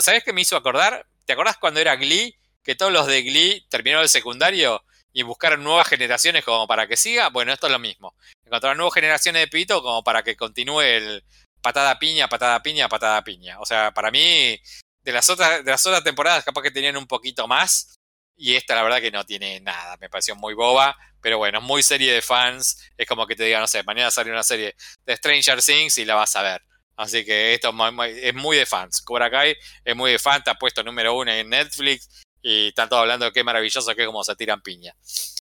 [0.00, 1.06] ¿Sabes qué me hizo acordar?
[1.24, 2.36] ¿Te acordás cuando era Glee?
[2.62, 6.96] Que todos los de Glee terminaron el secundario y buscaron nuevas generaciones como para que
[6.96, 7.28] siga.
[7.28, 8.14] Bueno, esto es lo mismo.
[8.44, 11.24] Encontraron nuevas generaciones de pibito como para que continúe el,
[11.60, 13.60] patada piña, patada piña, patada piña.
[13.60, 14.60] O sea, para mí,
[15.02, 17.96] de las otras, de las otras temporadas capaz que tenían un poquito más.
[18.36, 19.96] Y esta la verdad que no tiene nada.
[20.00, 20.96] Me pareció muy boba.
[21.20, 22.90] Pero bueno, muy serie de fans.
[22.96, 26.04] Es como que te diga, no sé, mañana sale una serie de Stranger Things y
[26.06, 26.62] la vas a ver.
[27.00, 29.00] Así que esto es muy de fans.
[29.00, 32.26] Cobra Kai es muy de fans, está puesto número uno en Netflix.
[32.42, 34.94] Y están todos hablando de qué maravilloso que es como se tiran piña.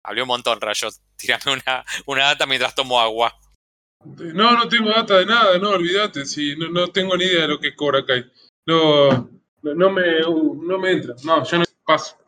[0.05, 0.91] Hablé un montón, Rayo.
[1.17, 3.35] Tírame una, una data mientras tomo agua.
[4.05, 7.49] No, no tengo data de nada, no, olvídate, si no, no tengo ni idea de
[7.49, 8.31] lo que es Cobra Kai.
[8.67, 9.31] No,
[9.63, 12.19] no, me, no me entra, no, yo no paso.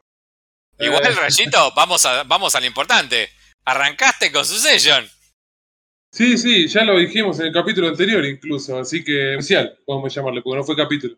[0.78, 3.30] Igual, el eh, Rayito, vamos a, vamos a lo importante.
[3.64, 5.06] Arrancaste con Succession.
[6.12, 10.42] Sí, sí, ya lo dijimos en el capítulo anterior incluso, así que especial, podemos llamarle,
[10.42, 11.16] porque no fue capítulo.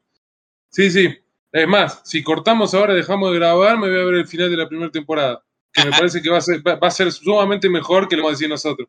[0.70, 1.18] Sí, sí.
[1.50, 4.56] Es más, si cortamos ahora, dejamos de grabar, me voy a ver el final de
[4.56, 5.44] la primera temporada.
[5.72, 8.34] Que me parece que va a ser, va a ser sumamente mejor que lo vamos
[8.34, 8.88] a decir nosotros.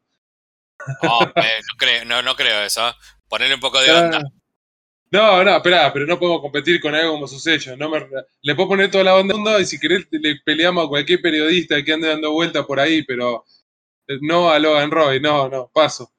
[1.02, 1.44] Oh, no,
[1.78, 2.88] creo, no, no creo eso.
[2.88, 2.94] ¿eh?
[3.28, 4.24] Ponerle un poco de onda.
[5.12, 7.76] No, no, espera, pero no podemos competir con algo como su sello.
[7.78, 7.92] No
[8.42, 11.94] le puedo poner toda la onda y si querés le peleamos a cualquier periodista que
[11.94, 13.46] ande dando vuelta por ahí, pero
[14.22, 16.12] no a Logan Roy, no, no, paso.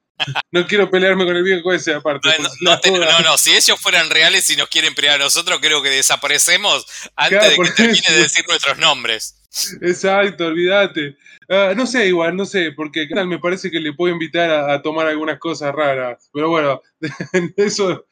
[0.51, 2.29] No quiero pelearme con el viejo ese aparte.
[2.61, 5.89] No, no, no, si ellos fueran reales y nos quieren pelear a nosotros, creo que
[5.89, 9.35] desaparecemos antes de que termine de decir nuestros nombres.
[9.81, 11.15] Exacto, olvídate.
[11.49, 15.07] Ah, no sé, igual, no sé, porque me parece que le puedo invitar a, tomar
[15.07, 16.29] algunas cosas raras.
[16.33, 16.81] Pero bueno,
[17.57, 18.05] eso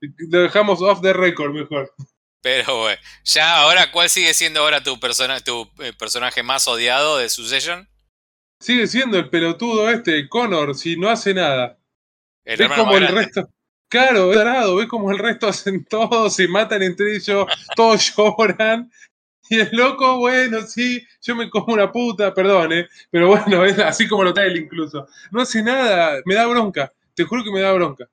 [0.00, 1.92] lo dejamos off the record mejor.
[2.40, 7.18] Pero bueno, ya ahora, ¿cuál sigue siendo ahora tu, persona, tu eh, personaje más odiado
[7.18, 7.88] de Succession?
[8.60, 11.78] Sigue siendo el pelotudo este, Connor, si no hace nada.
[12.44, 13.48] ¿Ves como el resto?
[13.88, 14.38] Claro, es
[14.76, 18.90] ves como el resto hacen todo, se matan entre ellos, todos lloran,
[19.50, 22.88] y el loco, bueno, sí, yo me como una puta, perdón, ¿eh?
[23.10, 25.06] pero bueno, es así como lo trae él incluso.
[25.30, 28.04] No hace nada, me da bronca, te juro que me da bronca.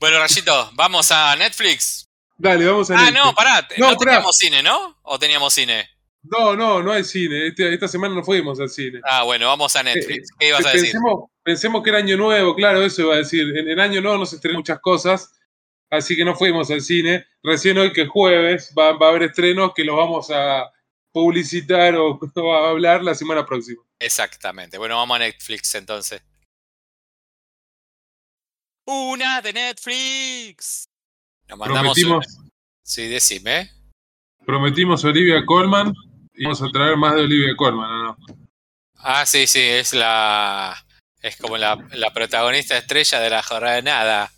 [0.00, 2.08] bueno, Rayito, vamos a Netflix.
[2.36, 3.20] Dale, vamos a ah, Netflix.
[3.20, 4.98] Ah, no, pará, no, teníamos cine, ¿no?
[5.02, 5.97] ¿O teníamos cine?
[6.30, 7.46] No, no, no hay cine.
[7.48, 9.00] Este, esta semana no fuimos al cine.
[9.04, 10.28] Ah, bueno, vamos a Netflix.
[10.38, 10.94] ¿Qué ibas a decir?
[11.42, 13.56] Pensemos que era año nuevo, claro, eso iba a decir.
[13.56, 15.32] En el año nuevo no se estrenan muchas cosas
[15.90, 17.26] así que no fuimos al cine.
[17.42, 20.70] Recién hoy que es jueves va, a haber estrenos que los vamos a
[21.12, 22.18] publicitar o
[22.54, 23.82] a hablar la semana próxima.
[23.98, 24.78] Exactamente.
[24.78, 26.22] Bueno, vamos a Netflix entonces.
[28.86, 30.88] Una de Netflix.
[31.48, 32.38] Nos mandamos Prometimos,
[32.82, 33.70] Sí, decime.
[34.46, 35.92] Prometimos Olivia Colman
[36.38, 38.16] y vamos a traer más de Olivia Colman, ¿no?
[38.98, 40.76] Ah, sí, sí, es la.
[41.20, 44.30] Es como la, la protagonista estrella de la jornada.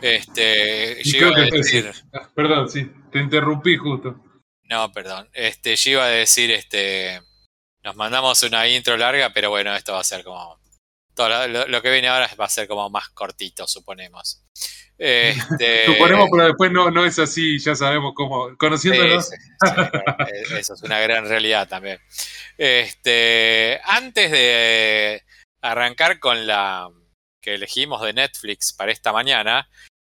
[0.00, 1.00] Este.
[1.04, 1.92] Y Yo creo iba a que decir.
[2.12, 4.22] Ah, Perdón, sí, te interrumpí justo.
[4.64, 5.28] No, perdón.
[5.32, 7.20] Este, yo iba a decir, este.
[7.84, 10.60] Nos mandamos una intro larga, pero bueno, esto va a ser como.
[11.14, 14.42] Todo lo que viene ahora va a ser como más cortito, suponemos.
[15.04, 18.56] Este, Suponemos, pero después no, no es así, ya sabemos cómo.
[18.56, 19.30] Conociéndonos.
[19.30, 21.98] sí, sí, bueno, eso es una gran realidad también.
[22.56, 25.24] Este, antes de
[25.60, 26.88] arrancar con la
[27.40, 29.68] que elegimos de Netflix para esta mañana,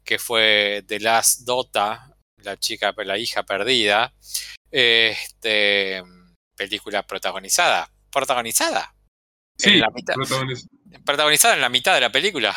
[0.05, 4.14] que fue The Last Dota, la chica, la hija perdida,
[4.70, 6.01] este,
[6.57, 8.94] película protagonizada, protagonizada,
[9.59, 10.68] Sí, en la mitad, protagonista.
[11.05, 12.55] protagonizada en la mitad de la película,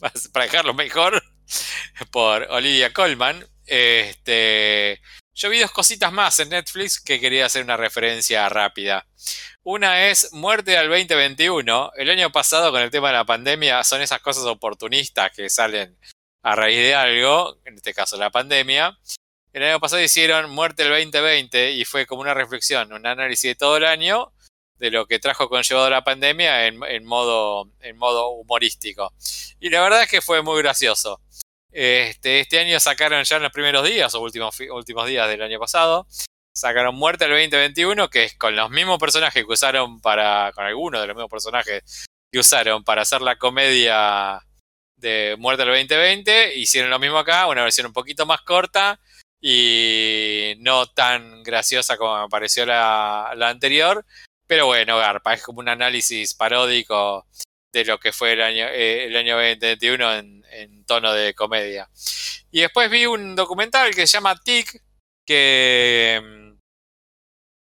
[0.32, 1.22] para dejarlo mejor,
[2.10, 3.46] por Olivia Colman.
[3.66, 5.00] Este,
[5.34, 9.06] yo vi dos cositas más en Netflix que quería hacer una referencia rápida.
[9.62, 11.92] Una es Muerte al 2021.
[11.96, 15.98] El año pasado con el tema de la pandemia son esas cosas oportunistas que salen
[16.42, 18.98] a raíz de algo, en este caso la pandemia.
[19.52, 23.54] El año pasado hicieron Muerte al 2020 y fue como una reflexión, un análisis de
[23.54, 24.32] todo el año
[24.80, 29.12] de lo que trajo conllevado la pandemia en, modo, en modo humorístico.
[29.60, 31.20] Y la verdad es que fue muy gracioso.
[31.70, 35.60] Este, este año sacaron ya en los primeros días, o últimos, últimos días del año
[35.60, 36.06] pasado,
[36.54, 41.02] sacaron Muerte al 2021, que es con los mismos personajes que usaron para, con algunos
[41.02, 44.40] de los mismos personajes que usaron para hacer la comedia
[44.96, 48.98] de Muerte al 2020, hicieron lo mismo acá, una versión un poquito más corta
[49.42, 54.06] y no tan graciosa como me pareció la, la anterior,
[54.50, 57.24] pero bueno, Garpa, es como un análisis paródico
[57.72, 61.88] de lo que fue el año, eh, el año 2021 en, en tono de comedia.
[62.50, 64.82] Y después vi un documental que se llama Tic,
[65.24, 66.20] que...
[66.20, 66.58] mm,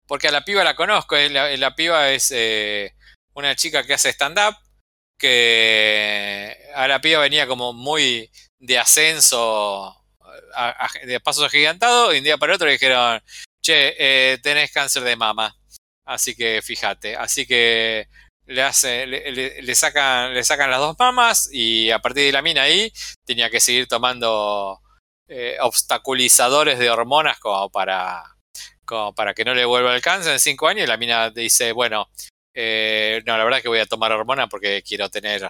[0.05, 2.93] Porque a la piba la conozco, la, piba es eh,
[3.33, 4.55] una chica que hace stand-up,
[5.17, 10.05] que a la piba venía como muy de ascenso,
[11.03, 13.23] de pasos agigantados, y un día para otro le dijeron,
[13.59, 15.57] che, eh, tenés cáncer de mama.
[16.05, 18.07] Así que fíjate, así que
[18.45, 22.31] le, hace, le, le- le sacan, le sacan las dos mamas y a partir de
[22.31, 22.91] la mina ahí
[23.25, 24.79] tenía que seguir tomando
[25.27, 28.23] eh, obstaculizadores de hormonas como para,
[29.35, 32.07] que no le vuelva el cáncer en cinco años y la mina dice, bueno,
[32.53, 35.49] eh, no, la verdad es que voy a tomar hormonas porque quiero tener,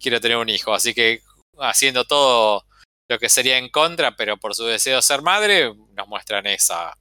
[0.00, 1.22] quiero tener un hijo, así que
[1.58, 2.64] haciendo todo
[3.10, 6.96] lo que sería en contra, pero por su deseo de ser madre, nos muestran esa,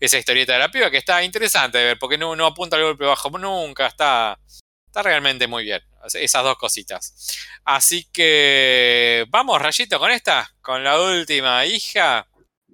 [0.00, 2.82] esa historieta de la piba que está interesante de ver, porque no, no apunta al
[2.82, 4.38] golpe bajo nunca, está,
[4.86, 5.82] está realmente muy bien.
[6.14, 7.36] Esas dos cositas.
[7.62, 12.26] Así que vamos, Rayito, con esta, con la última hija.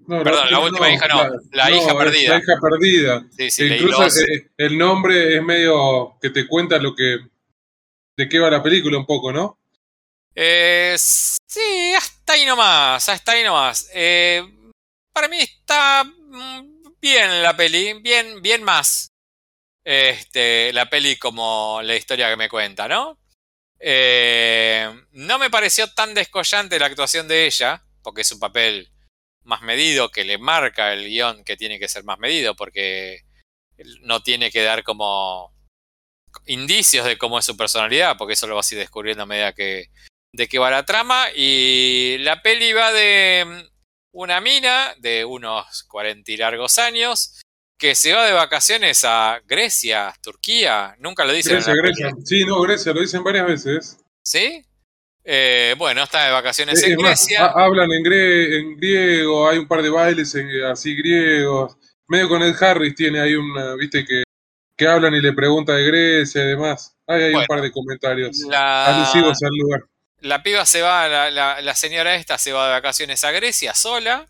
[0.07, 2.35] No, Perdón, la última hija no, la hija perdida.
[2.35, 3.27] La hija perdida.
[3.37, 7.18] Sí, sí, incluso los- eh, el nombre es medio que te cuenta lo que.
[8.16, 9.59] de qué va la película un poco, ¿no?
[10.38, 13.88] Eh, sí, hasta ahí nomás, hasta ahí nomás.
[13.94, 14.44] Eh,
[15.11, 19.09] para mí está mm, bien la peli, bien, bien más.
[19.83, 23.18] Este, la peli como la historia que me cuenta, ¿no?
[23.81, 28.92] Eh, no me pareció tan descollante la actuación de ella, porque es un papel
[29.44, 33.22] más medido que le marca el guion que tiene que ser más medido, porque
[34.03, 35.55] no tiene que dar como
[36.46, 39.55] indicios de cómo es su personalidad, porque eso lo vas a ir descubriendo a medida
[39.55, 39.90] que,
[40.37, 41.27] de qué va la trama.
[41.35, 43.77] Y la peli va de mm,
[44.12, 47.40] una mina de unos 40 y largos años
[47.79, 50.94] que se va de vacaciones a Grecia, Turquía.
[50.99, 51.53] Nunca lo dicen.
[51.57, 52.11] en Grecia, Grecia.
[52.11, 52.22] peli.
[52.27, 53.99] Sí, no, Grecia, lo dicen varias veces.
[54.25, 54.64] ¿Sí?
[55.29, 57.44] Eh, bueno, está de vacaciones Es en Grecia.
[57.46, 61.77] ha- hablan en, gre- en griego, hay un par de bailes en- así griegos.
[62.09, 64.22] Medio con Ed Harris tiene ahí una, viste, que,
[64.79, 66.94] que hablan y le pregunta de Grecia y demás.
[67.09, 69.85] Ahí hay Bueno, un par de comentarios la- alusivos al lugar.
[70.27, 73.75] La piba se va, la, la- la señora esta se va de vacaciones a Grecia
[73.75, 74.27] sola.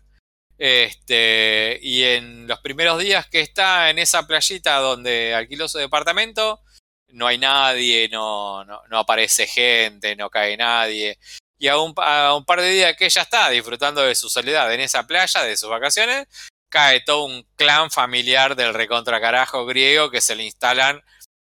[0.59, 6.61] Este, y en los primeros días que está en esa playita donde alquiló su departamento,
[7.09, 11.19] no hay nadie, no, no, aparece gente, no cae nadie.
[11.59, 14.73] Y a un, a un par de días que ella está disfrutando de su soledad
[14.73, 16.27] en esa playa, de sus vacaciones,
[16.69, 21.01] cae todo un clan familiar del recontra carajo griego que se le instalan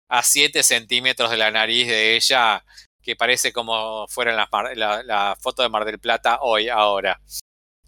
[0.09, 2.65] a 7 centímetros de la nariz de ella
[3.03, 7.21] que parece como fuera la, foto de Mar del Plata hoy, ahora.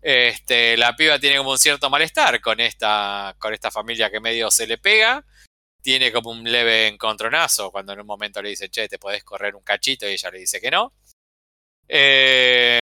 [0.02, 4.50] Este, la piba tiene como un cierto malestar con esta, con esta familia que medio
[4.50, 5.24] se le pega.
[5.82, 9.54] Tiene como un leve encontronazo cuando en un momento le dice, che, te podés correr
[9.54, 10.92] un cachito y ella le dice que no.
[11.88, 12.78] Eh,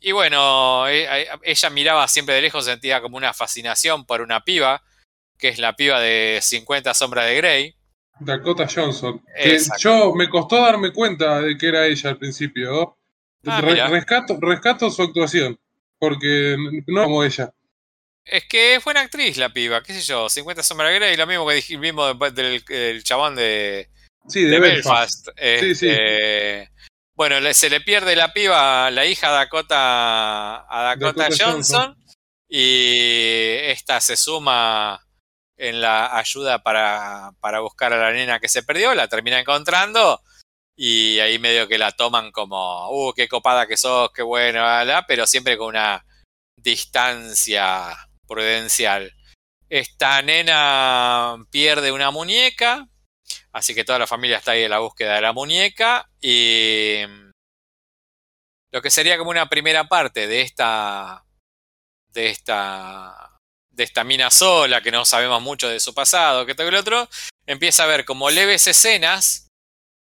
[0.00, 4.82] y bueno, e- ella miraba siempre de lejos, sentía como una fascinación por una piba,
[5.38, 7.77] que es la piba de 50 sombras de Grey.
[8.20, 9.22] Dakota Johnson.
[9.36, 12.96] Que yo me costó darme cuenta de que era ella al principio.
[13.46, 15.58] Ah, rescato, rescato su actuación.
[15.98, 17.52] Porque no como ella.
[18.24, 21.48] Es que es buena actriz la piba, qué sé yo, 50 sombras y lo mismo
[21.48, 23.88] que dijimos del, del chabón de,
[24.28, 25.28] sí, de, Belfast.
[25.60, 25.88] sí, sí.
[25.88, 26.70] Este,
[27.14, 31.96] bueno, se le pierde la piba, la hija Dakota, a Dakota, Johnson,
[32.48, 35.00] y esta se suma
[35.58, 40.22] en la ayuda para, para, buscar a la nena que se perdió, la termina encontrando
[40.76, 44.64] y ahí medio que la toman como, uh, qué copada que sos, qué bueno,
[45.08, 46.06] pero siempre con una
[46.56, 49.12] distancia prudencial.
[49.68, 52.88] Esta nena pierde una muñeca,
[53.52, 57.02] así que toda la familia está ahí en la búsqueda de la muñeca y
[58.70, 61.24] lo que sería como una primera parte de esta
[62.10, 63.27] de esta
[63.78, 67.08] de esta mina sola que no sabemos mucho de su pasado, que todo el otro,
[67.46, 69.46] empieza a ver como leves escenas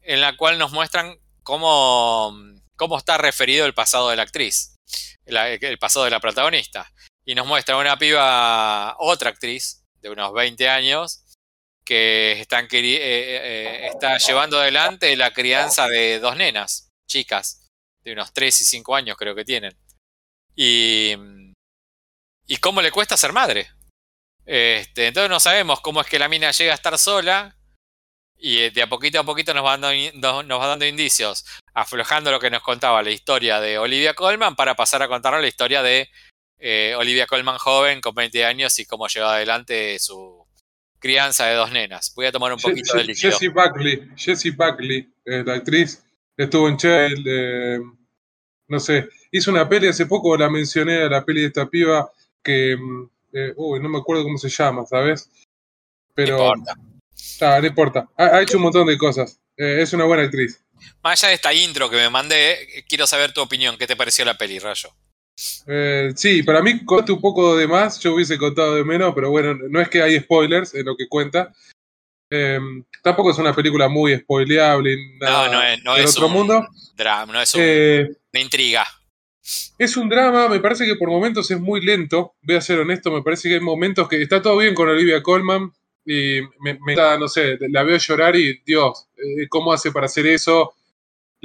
[0.03, 2.37] en la cual nos muestran cómo,
[2.77, 4.77] cómo está referido el pasado de la actriz,
[5.25, 6.93] el pasado de la protagonista
[7.25, 11.23] y nos muestra una piba, otra actriz de unos 20 años,
[11.85, 17.69] que están, eh, eh, eh, está llevando adelante la crianza de dos nenas, chicas,
[18.03, 19.77] de unos 3 y 5 años creo que tienen.
[20.57, 21.15] Y,
[22.51, 23.69] y cómo le cuesta ser madre.
[24.45, 27.57] Este, entonces no sabemos cómo es que la mina llega a estar sola
[28.37, 32.41] y de a poquito a poquito nos va dando, nos va dando indicios, aflojando lo
[32.41, 36.11] que nos contaba la historia de Olivia Colman para pasar a contarnos la historia de
[36.59, 40.45] eh, Olivia Colman joven con 20 años y cómo lleva adelante su
[40.99, 42.13] crianza de dos nenas.
[42.17, 43.31] Voy a tomar un poquito de líquido.
[43.31, 46.03] Jessie Buckley, Jessie Buckley, eh, la actriz,
[46.37, 47.79] estuvo en Child, eh,
[48.67, 52.11] no sé, hizo una peli hace poco, la mencioné la peli de esta piba
[52.42, 53.11] que, mm,
[53.57, 55.31] uy, no me acuerdo cómo se llama, ¿sabes?
[56.14, 56.38] Pero...
[56.38, 56.74] No importa.
[57.42, 58.09] Ah, no importa.
[58.16, 59.40] Ha, hecho un montón de cosas.
[59.57, 60.62] es una buena actriz.
[61.03, 63.76] Más allá de esta intro que me mandé, quiero saber tu opinión.
[63.76, 64.90] ¿Qué te pareció la peli, Rayo?
[65.66, 69.31] Eh, sí, para mí conté un poco de más, yo hubiese contado de menos, pero
[69.31, 71.53] bueno, no es que hay spoilers en lo que cuenta.
[72.31, 76.68] Em, tampoco es una película muy spoileable, no, no es, no es otro un mundo.
[76.94, 78.87] Drama, no es eh, una intriga.
[79.79, 83.11] Es un drama, me parece que por momentos es muy lento, voy a ser honesto,
[83.11, 85.73] me parece que hay momentos que está todo bien con Olivia Colman
[86.05, 90.27] y me, me no sé, la veo llorar y Dios, eh, ¿cómo hace para hacer
[90.27, 90.75] eso?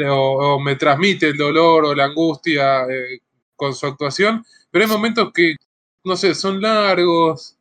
[0.07, 2.85] O, me transmite el dolor o la angustia
[3.55, 5.55] con su actuación, pero hay momentos que,
[6.03, 7.57] no sé, son largos,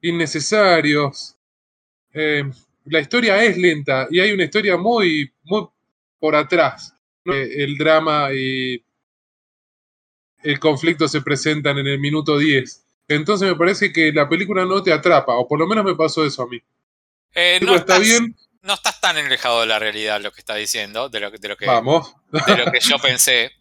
[0.00, 1.36] innecesarios.
[2.12, 2.44] Eh,
[2.84, 5.66] la historia es lenta y hay una historia muy, muy
[6.18, 6.94] por atrás.
[7.24, 8.84] El drama y
[10.44, 12.84] el conflicto se presentan en el minuto 10.
[13.08, 16.24] Entonces me parece que la película no te atrapa, o por lo menos me pasó
[16.24, 16.62] eso a mí.
[17.34, 18.36] Eh, no, está estás, bien.
[18.62, 21.56] no estás tan alejado de la realidad lo que está diciendo, de lo, de lo
[21.56, 22.14] que, Vamos.
[22.30, 23.52] de lo que yo pensé.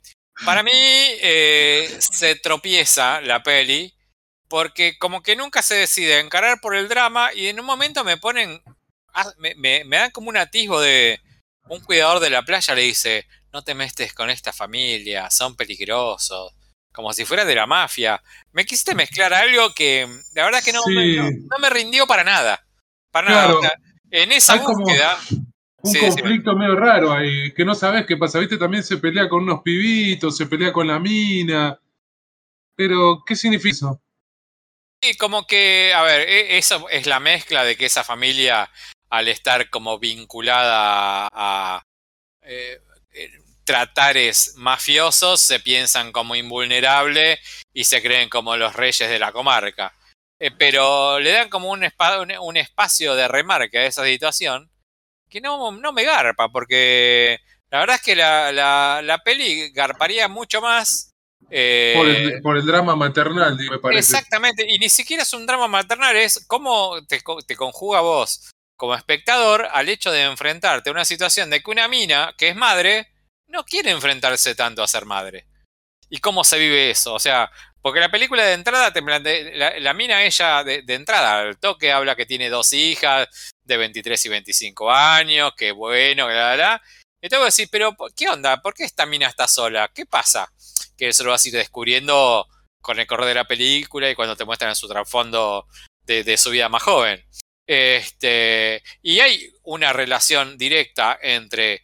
[0.46, 3.93] Para mí eh, se tropieza la peli
[4.50, 8.17] porque como que nunca se decide encarar por el drama y en un momento me
[8.17, 8.62] ponen,
[9.13, 11.22] ah, me, me, dan como un atisbo de
[11.69, 16.54] un cuidador de la playa le dice, no te mestes con esta familia, son peligrosos,
[16.94, 18.22] como si fuera de la mafia.
[18.52, 22.66] Me quisiste mezclar algo que la verdad que no, me, no, me rindió para nada.
[23.12, 23.74] Para nada.
[24.10, 25.18] en esa búsqueda
[25.84, 28.40] un conflicto medio raro ahí, que no sabes qué pasa.
[28.40, 31.78] Viste, también se pelea con unos pibitos, se pelea con la mina.
[32.76, 34.02] Pero, ¿qué significa eso?
[35.02, 38.72] Sí, como que, a ver, e, eso es la mezcla de que esa familia,
[39.10, 41.86] al estar como vinculada a
[42.44, 42.80] eh,
[43.12, 43.32] eh,
[43.63, 47.39] tratares mafiosos, se piensan como invulnerables
[47.73, 49.93] y se creen como los reyes de la comarca.
[50.39, 51.88] Eh, pero le dan como un,
[52.41, 54.69] un espacio de remarca a esa situación
[55.30, 57.39] que no, no me garpa, porque
[57.71, 58.52] la verdad es que la,
[59.02, 61.12] la, peli garparía mucho más.
[61.49, 63.99] Eh, por, el, drama maternal, me parece.
[63.99, 68.95] Exactamente, y ni siquiera es un drama maternal, es cómo te, te conjuga vos como
[68.95, 73.12] espectador al hecho de enfrentarte a una situación de que una mina, que es madre,
[73.54, 75.48] no quiere enfrentarse tanto a ser madre.
[76.10, 77.14] ¿Y cómo se vive eso?
[77.14, 77.49] O sea,
[77.82, 82.16] porque la película de entrada, te la, mina ella de, de, entrada, al toque habla
[82.16, 83.30] que tiene dos hijas,
[83.64, 86.82] de 23 y 25 años, qué bueno, que la, la.
[87.22, 88.62] Y tengo que decir, pero ¿qué onda?
[88.62, 89.89] ¿Por qué esta mina está sola?
[89.93, 90.51] ¿Qué pasa?
[90.97, 92.47] Que eso lo vas a ir descubriendo
[92.82, 95.68] con el correr de la película y cuando te muestran su trasfondo
[96.01, 97.26] de, su vida más joven.
[97.66, 101.82] Este, y hay una relación directa entre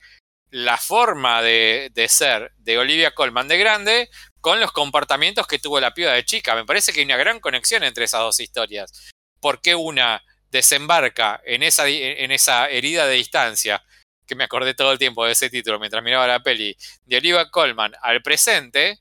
[0.51, 4.09] la forma de, ser de Olivia Colman de grande
[4.41, 6.55] con los comportamientos que tuvo la piba de chica.
[6.55, 9.11] Me parece que hay una gran conexión entre esas dos historias.
[9.39, 13.83] ¿Por qué una desembarca en esa, en esa herida de distancia,
[14.25, 16.75] que me acordé todo el tiempo de ese título mientras miraba la peli,
[17.05, 18.99] de Oliva Colman al presente,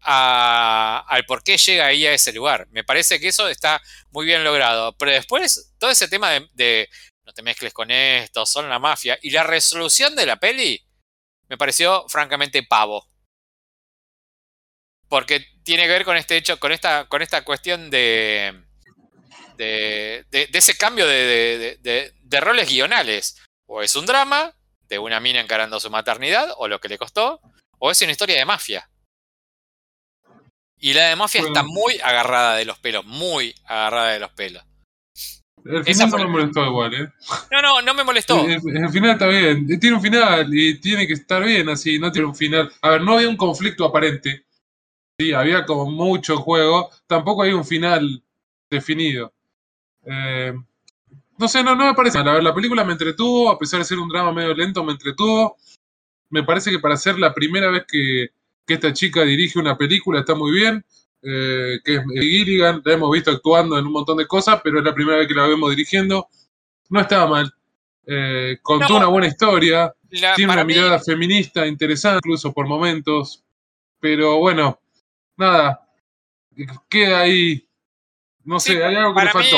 [0.00, 2.66] al por qué llega ahí a ese lugar.
[2.70, 4.92] Me parece que eso está muy bien logrado.
[4.96, 6.88] Pero después, todo ese tema de,
[7.28, 10.82] no te mezcles con esto, son la mafia, y la resolución de la peli
[11.50, 13.06] me pareció francamente pavo.
[15.10, 18.64] Porque tiene que ver con este hecho, con esta, con esta cuestión de,
[19.58, 23.36] de, de, ese cambio de, de, roles guionales.
[23.66, 24.54] O es un drama
[24.88, 27.42] de una mina encarando su maternidad, o lo que le costó,
[27.78, 28.88] o es una historia de mafia.
[30.78, 34.64] Y la de Mafia está muy agarrada de los pelos, muy agarrada de los pelos.
[35.68, 37.12] El final no me molestó igual, ¿eh?
[37.52, 38.42] No, no, no me molestó.
[38.42, 39.78] El, final está bien.
[39.78, 42.72] Tiene un final y tiene que estar bien así, no tiene un final.
[42.80, 44.46] A ver, no había un conflicto aparente.
[45.18, 46.88] Sí, había como mucho juego.
[47.06, 48.22] Tampoco hay un final
[48.70, 49.34] definido.
[50.06, 50.54] Eh,
[51.36, 52.28] no sé, no, no me parece mal.
[52.28, 54.92] A ver, la película me entretuvo, a pesar de ser un drama medio lento, me
[54.92, 55.58] entretuvo.
[56.30, 58.28] Me parece que para ser la primera vez que,
[58.66, 60.82] que esta chica dirige una película, está muy bien,
[61.22, 64.84] eh, que es Gilligan, la hemos visto actuando en un montón de cosas, pero es
[64.84, 66.28] la primera vez que la vemos dirigiendo.
[66.88, 67.52] No estaba mal.
[68.06, 69.92] Eh, contó una buena historia,
[70.36, 73.44] tiene una mirada feminista interesante, incluso por momentos,
[74.00, 74.80] pero bueno,
[75.36, 75.86] nada,
[76.88, 77.68] queda ahí.
[78.44, 79.56] No sé, hay algo que le faltó.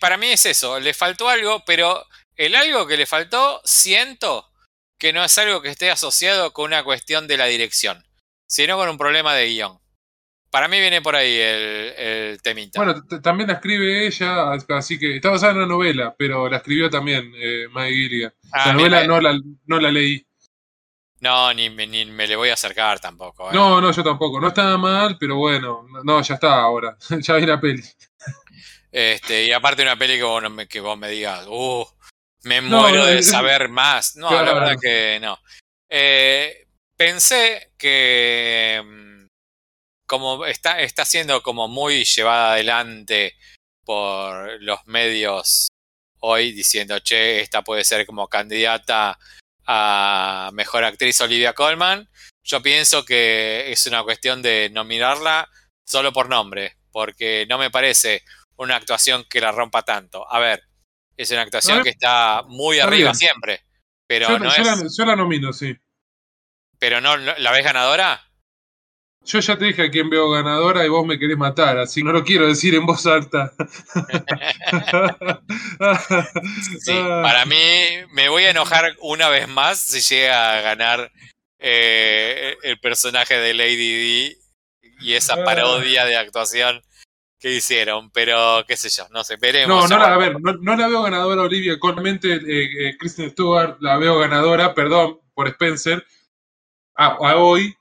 [0.00, 2.02] para mí es eso, le faltó algo, pero
[2.36, 4.48] el algo que le faltó, siento
[4.96, 8.02] que no es algo que esté asociado con una cuestión de la dirección
[8.52, 9.80] sino con un problema de guion.
[10.52, 12.84] Para mí viene por ahí el, el temita.
[12.84, 16.90] Bueno, también la escribe ella, así que está basada en una novela, pero la escribió
[16.90, 18.34] también eh, Maggie Gilligan.
[18.52, 20.26] la ah, novela no, la, no la leí.
[21.20, 23.48] No, ni, ni, me le voy a acercar tampoco.
[23.48, 23.54] ¿eh?
[23.54, 24.38] No, no, yo tampoco.
[24.40, 26.98] No estaba mal, pero bueno, no, ya está ahora.
[27.22, 27.82] ya vi la peli.
[28.90, 31.86] Este, y aparte una peli que vos, me, que vos me digas, uh,
[32.42, 34.16] me muero de saber más.
[34.16, 35.38] No, la verdad que no.
[35.88, 39.11] Eh, pensé que mm,
[40.12, 43.34] como está, está siendo como muy llevada adelante
[43.82, 45.68] por los medios
[46.20, 49.18] hoy diciendo, che, esta puede ser como candidata
[49.66, 52.10] a mejor actriz Olivia Colman,
[52.44, 55.48] yo pienso que es una cuestión de nominarla
[55.88, 58.22] solo por nombre, porque no me parece
[58.56, 60.30] una actuación que la rompa tanto.
[60.30, 60.62] A ver,
[61.16, 63.64] es una actuación que está muy arriba siempre,
[64.06, 64.94] pero no es...
[64.94, 65.74] yo la nomino, sí.
[66.78, 68.28] ¿Pero no la ves ganadora?
[69.24, 72.12] Yo ya te dije a quién veo ganadora y vos me querés matar, así no
[72.12, 73.52] lo quiero decir en voz alta.
[76.80, 77.56] sí, para mí
[78.10, 81.12] me voy a enojar una vez más si llega a ganar
[81.58, 84.36] eh, el personaje de Lady D
[85.00, 85.44] y esa ah.
[85.44, 86.82] parodia de actuación
[87.42, 89.90] que hicieron, pero qué sé yo, no sé, veremos.
[89.90, 92.40] No, no la, a ver, no, la veo ganadora Olivia, actualmente eh,
[92.88, 96.06] eh, Kristen Stewart la veo ganadora, perdón, por Spencer,
[96.94, 97.74] a, hoy,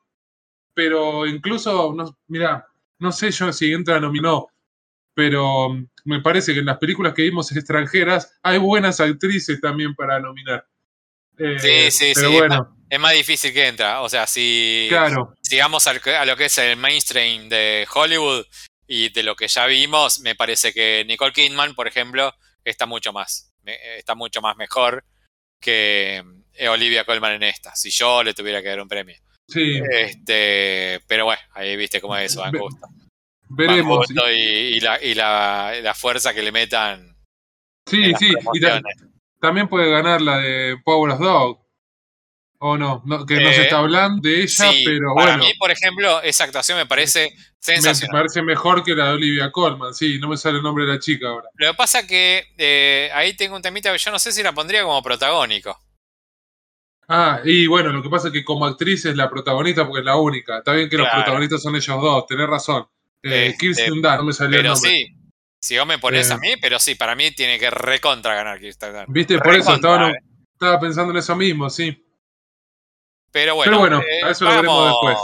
[0.82, 2.66] pero incluso, no, mira,
[2.98, 4.48] no sé yo si entra nominó,
[5.14, 9.94] pero mm, me parece que en las películas que vimos extranjeras hay buenas actrices también
[9.94, 10.66] para nominar.
[11.38, 12.26] Eh, sí, sí, sí.
[12.26, 12.76] Bueno.
[12.90, 14.02] Es, más, difícil que entra.
[14.02, 15.36] O sea, si claro.
[15.42, 18.46] sigamos a lo que es el mainstream de Hollywood
[18.88, 22.34] y de lo que ya vimos, me parece que Nicole Kidman, por ejemplo,
[22.66, 25.06] está mucho más, está mucho más mejor
[25.60, 26.24] que,
[26.54, 29.16] eh, Olivia Colman en esta, si yo le tuviera que dar un premio.
[29.52, 29.82] Sí.
[29.92, 32.88] Este, pero bueno, ahí viste cómo es eso, gusto.
[33.50, 34.08] Veremos.
[34.10, 37.16] Y, la, y la, fuerza que le metan.
[37.86, 38.34] Sí, sí.
[38.54, 38.60] Y
[39.40, 41.62] también puede ganar la de Power of Dog.
[42.64, 45.32] O no, que no se está eh, hablando de ella, pero bueno.
[45.32, 48.14] Para mí, por ejemplo, esa actuación me parece sensacional.
[48.14, 50.94] Me parece mejor que la de Olivia Colman, sí, no me sale el nombre de
[50.94, 51.50] la chica ahora.
[51.56, 54.54] Lo que pasa que eh, ahí tengo un temita que yo no sé si la
[54.54, 55.76] pondría como protagónico.
[57.14, 60.06] Ah, y bueno, lo que pasa es que como actriz es la protagonista porque es
[60.06, 60.60] la única.
[60.60, 62.88] Está bien que los protagonistas son ellos dos, tenés razón.
[63.22, 64.90] Eh, este, Kirsten Dunst, no me salió el nombre.
[64.90, 65.08] sí,
[65.62, 66.40] si vos me pones a eh.
[66.40, 69.08] mí, pero sí, para mí tiene que recontra ganar Kirsten Dunst.
[69.10, 70.14] Viste, por eso estaba, eh.
[70.54, 72.02] estaba, pensando en eso mismo, sí.
[73.30, 75.18] Pero bueno, pero bueno a eso lo veremos después.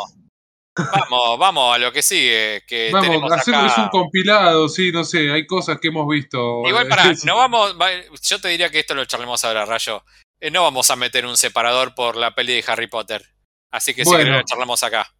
[1.09, 2.63] Vamos, vamos a lo que sigue.
[2.67, 6.67] Que vamos, hacemos un compilado, sí, no sé, hay cosas que hemos visto.
[6.67, 7.75] Igual para, no vamos,
[8.23, 10.03] yo te diría que esto lo charlemos ahora, Rayo.
[10.39, 13.25] Eh, no vamos a meter un separador por la peli de Harry Potter.
[13.71, 15.11] Así que si querés charlamos acá.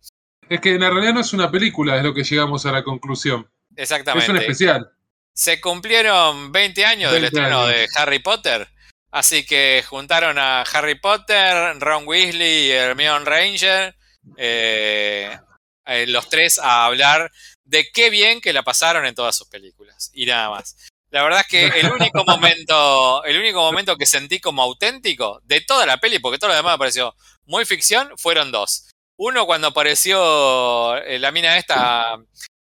[0.50, 3.50] Es que en realidad no es una película, es lo que llegamos a la conclusión.
[3.76, 4.26] Exactamente.
[4.26, 4.92] Es un especial.
[5.34, 8.68] Se cumplieron 20 años del estreno de Harry Potter.
[9.12, 13.96] Así que juntaron a Harry Potter, Ron Weasley y Hermione Ranger,
[14.36, 15.38] eh,
[15.86, 17.32] eh, los tres a hablar
[17.64, 20.12] de qué bien que la pasaron en todas sus películas.
[20.14, 20.76] Y nada más.
[21.10, 25.62] La verdad es que el único momento, el único momento que sentí como auténtico de
[25.62, 28.90] toda la peli, porque todo lo demás me pareció muy ficción, fueron dos.
[29.18, 32.18] Uno cuando apareció eh, la mina esta,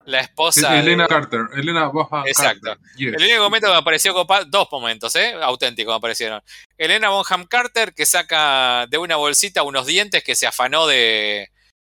[0.05, 0.79] la esposa.
[0.79, 1.41] Elena de- Carter.
[1.53, 2.61] Elena Bonham Exacto.
[2.63, 2.85] Carter.
[2.97, 3.13] Yes.
[3.13, 5.35] El único momento que me pareció copa, dos momentos, ¿eh?
[5.41, 6.41] Auténticos me aparecieron.
[6.77, 11.49] Elena Bonham Carter que saca de una bolsita unos dientes que se afanó de,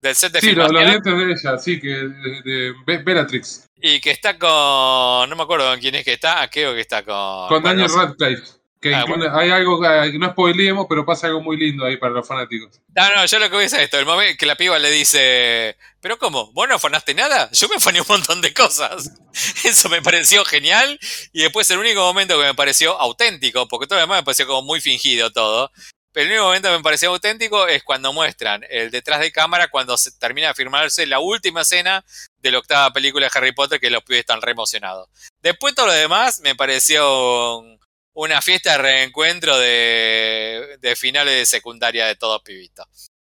[0.02, 3.68] del set de Sí, los, los dientes de ella, sí, que de, de Be- Bellatrix.
[3.82, 5.30] y que está con.
[5.30, 7.48] No me acuerdo con quién es que está, creo que está con.
[7.48, 7.90] Con bueno, Daniel.
[8.18, 8.60] Radcliffe.
[8.82, 12.14] Que Ah, incluye- hay algo que no spoileemos, pero pasa algo muy lindo ahí para
[12.14, 12.82] los fanáticos.
[12.96, 14.90] No, no, yo lo que voy a es esto, el momento que la piba le
[14.90, 16.52] dice, pero ¿cómo?
[16.54, 17.48] ¿Vos no afanaste nada?
[17.52, 19.12] Yo me afané un montón de cosas.
[19.64, 20.98] Eso me pareció genial.
[21.32, 24.48] Y después el único momento que me pareció auténtico, porque todo lo demás me pareció
[24.48, 25.72] como muy fingido todo.
[26.14, 29.70] Pero el único momento que me pareció auténtico es cuando muestran el detrás de cámara
[29.70, 32.04] cuando se termina de firmarse la última escena
[32.38, 35.10] de la octava película de Harry Potter que los pibes están re emocionados.
[35.42, 37.80] Después todo lo demás me pareció un-
[38.14, 42.86] una fiesta de reencuentro de, de finales de secundaria de todos pibitos.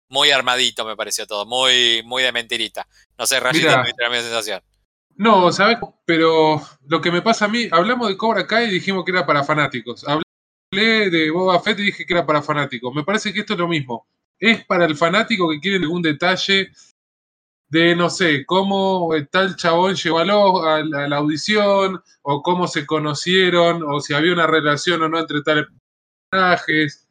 [0.10, 2.88] Muy armadito me pareció todo, muy, muy de mentirita.
[3.18, 3.82] No sé, Mira.
[3.82, 4.62] tuviste la misma sensación.
[5.18, 5.78] No, ¿sabes?
[6.06, 9.26] Pero lo que me pasa a mí, hablamos de Cobra Kai y dijimos que era
[9.26, 10.06] para fanáticos.
[10.72, 12.94] De Boba Fett y dije que era para fanáticos.
[12.94, 14.08] Me parece que esto es lo mismo.
[14.38, 16.72] Es para el fanático que quiere algún detalle
[17.70, 22.86] de, no sé, cómo tal chabón llegó a, lo- a la, audición, o cómo se
[22.86, 25.66] conocieron, o si había una relación o no entre tales
[26.30, 27.08] personajes.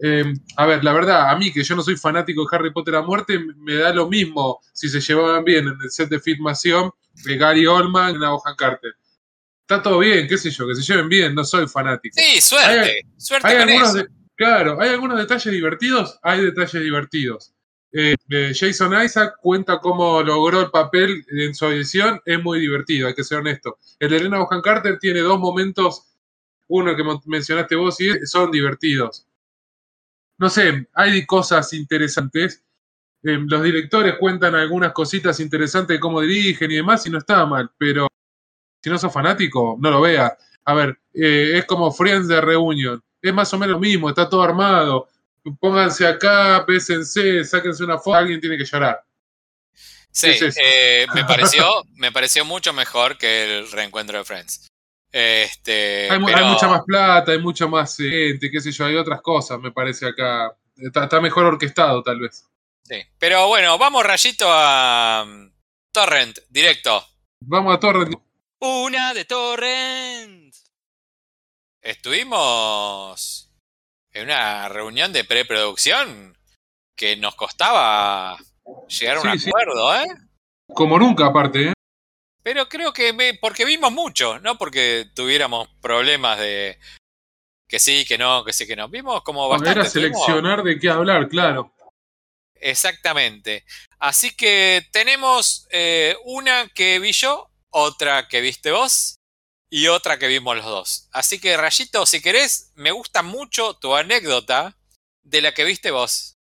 [0.00, 0.24] Eh,
[0.56, 3.02] a ver, la verdad, a mí que yo no soy fanático de Harry Potter a
[3.02, 6.90] muerte, me da lo mismo si se llevaban bien en el set de filmación
[7.24, 8.92] de Gary Oldman una Bohan Carter.
[9.68, 12.14] Está todo bien, qué sé yo, que se lleven bien, no soy fanático.
[12.16, 13.98] Sí, suerte, suerte Hay con algunos, eso.
[13.98, 17.52] de- claro, hay algunos detalles divertidos, hay detalles divertidos.
[17.90, 23.08] Eh, eh, Jason Isaac cuenta cómo logró el papel en su audición, es muy divertido,
[23.08, 23.78] hay que ser honesto.
[23.98, 26.12] El de Elena Bohan Carter tiene dos momentos,
[26.68, 29.26] uno que mencionaste vos y son divertidos.
[30.38, 32.62] No sé, hay cosas interesantes.
[33.24, 37.44] Eh, los directores cuentan algunas cositas interesantes de cómo dirigen y demás, y no está
[37.46, 38.06] mal, pero
[38.86, 40.32] si no sos fanático, no lo veas.
[40.64, 43.02] A ver, eh, es como Friends de Reunion.
[43.20, 45.08] Es más o menos lo mismo, está todo armado.
[45.58, 49.02] Pónganse acá, bésense, sáquense una foto, alguien tiene que llorar.
[50.12, 54.68] Sí, es eh, me pareció, me pareció mucho mejor que el reencuentro de Friends.
[55.10, 58.84] Este, Hay, mu- pero- hay mucha más plata, hay mucha más gente, qué sé yo,
[58.86, 60.56] hay otras cosas, me parece acá.
[60.76, 62.46] Está, está mejor orquestado, tal vez.
[62.84, 63.02] sí.
[63.18, 65.50] Pero bueno, vamos rayito a um,
[65.90, 67.04] Torrent, directo.
[67.40, 68.14] Vamos a Torrent.
[68.60, 70.54] Una de Torrent.
[71.82, 73.50] Estuvimos
[74.12, 76.36] en una reunión de preproducción
[76.96, 78.38] que nos costaba
[78.88, 79.48] llegar a un Sí, sí.
[79.50, 80.06] acuerdo, ¿eh?
[80.74, 81.72] Como nunca, aparte, ¿eh?
[82.42, 86.78] Pero creo que me- porque vimos mucho, no porque tuviéramos problemas de
[87.68, 88.88] que sí, que no, que sí, que no.
[88.88, 89.80] Vimos como bastante.
[89.80, 91.74] Era seleccionar de qué hablar, claro.
[92.54, 93.64] Exactamente.
[93.98, 99.18] Así que tenemos eh, una que vi yo, otra que viste vos
[99.68, 101.08] y otra que vimos los dos.
[101.12, 104.78] Así que, Rayito, si querés, me gusta mucho tu anécdota
[105.22, 106.36] de la que viste vos.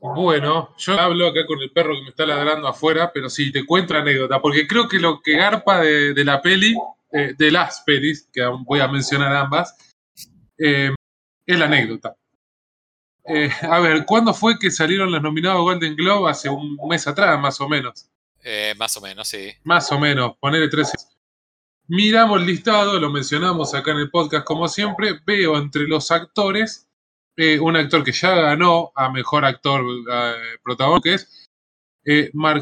[0.00, 3.64] Bueno, yo hablo acá con el perro que me está ladrando afuera, pero sí, te
[3.64, 6.74] cuento anécdota, porque creo que lo que garpa de, de la peli,
[7.12, 9.76] eh, de las pelis, que aún voy a mencionar ambas,
[10.58, 10.92] eh,
[11.46, 12.16] es la anécdota.
[13.24, 16.28] Eh, a ver, ¿cuándo fue que salieron los nominados Golden Globe?
[16.28, 18.08] Hace un mes atrás, más o menos.
[18.42, 19.52] Eh, más o menos, sí.
[19.64, 20.92] Más o menos, ponerle 13.
[21.88, 25.20] Miramos el listado, lo mencionamos acá en el podcast como siempre.
[25.26, 26.88] Veo entre los actores
[27.36, 31.48] eh, un actor que ya ganó a mejor actor eh, protagonista, que es
[32.04, 32.60] eh, Mar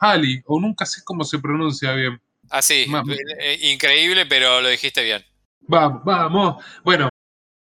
[0.00, 2.20] Ali, o nunca sé cómo se pronuncia bien.
[2.50, 3.02] Así, Ma-
[3.40, 5.24] eh, increíble, pero lo dijiste bien.
[5.60, 6.64] Vamos, vamos.
[6.84, 7.08] Bueno,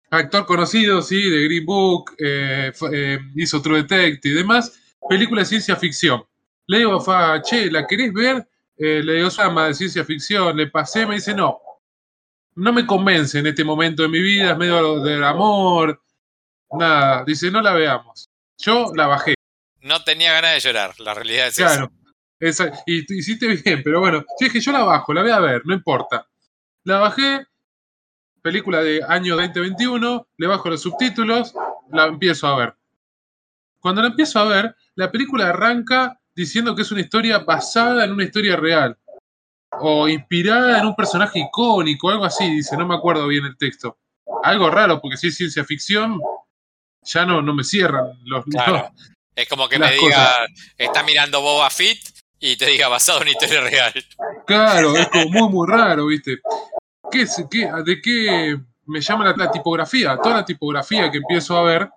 [0.10, 4.80] actor conocido, sí, de Green Book, eh, eh, hizo True Detective y demás.
[5.10, 6.24] Película de ciencia ficción.
[6.68, 8.48] Le digo a Fa, che, ¿la querés ver?
[8.78, 10.56] Eh, le digo, llama de ciencia ficción.
[10.58, 11.60] Le pasé, me dice, no.
[12.56, 16.02] No me convence en este momento de mi vida, es medio del amor.
[16.72, 18.30] Nada, dice, no la veamos.
[18.58, 19.34] Yo la bajé,
[19.82, 21.92] No tenía ganas de llorar, la realidad es claro.
[22.40, 22.64] esa.
[22.70, 25.62] Esa- y hiciste bien, pero bueno, yo dije, yo la bajo, la voy a ver,
[25.66, 26.28] no importa.
[26.84, 27.46] La bajé,
[28.42, 31.54] película de año 2021, le bajo los subtítulos,
[31.92, 32.76] la empiezo a ver.
[33.80, 38.12] Cuando la empiezo a ver, la película arranca diciendo que es una historia basada en
[38.12, 38.98] una historia real.
[39.80, 43.98] O inspirada en un personaje icónico, algo así, dice, no me acuerdo bien el texto.
[44.44, 46.20] Algo raro, porque si es ciencia ficción,
[47.04, 48.46] ya no, no me cierran los...
[48.46, 48.92] Claro.
[49.36, 50.46] Es como que me diga,
[50.78, 51.98] está mirando Boba Fett
[52.40, 53.94] Y te diga basado en historia real.
[54.46, 56.38] Claro, es como muy, muy raro, ¿viste?
[57.12, 60.18] ¿Qué, es- qué- ¿De qué me llama la, la tipografía?
[60.22, 61.90] Toda la tipografía que empiezo a ver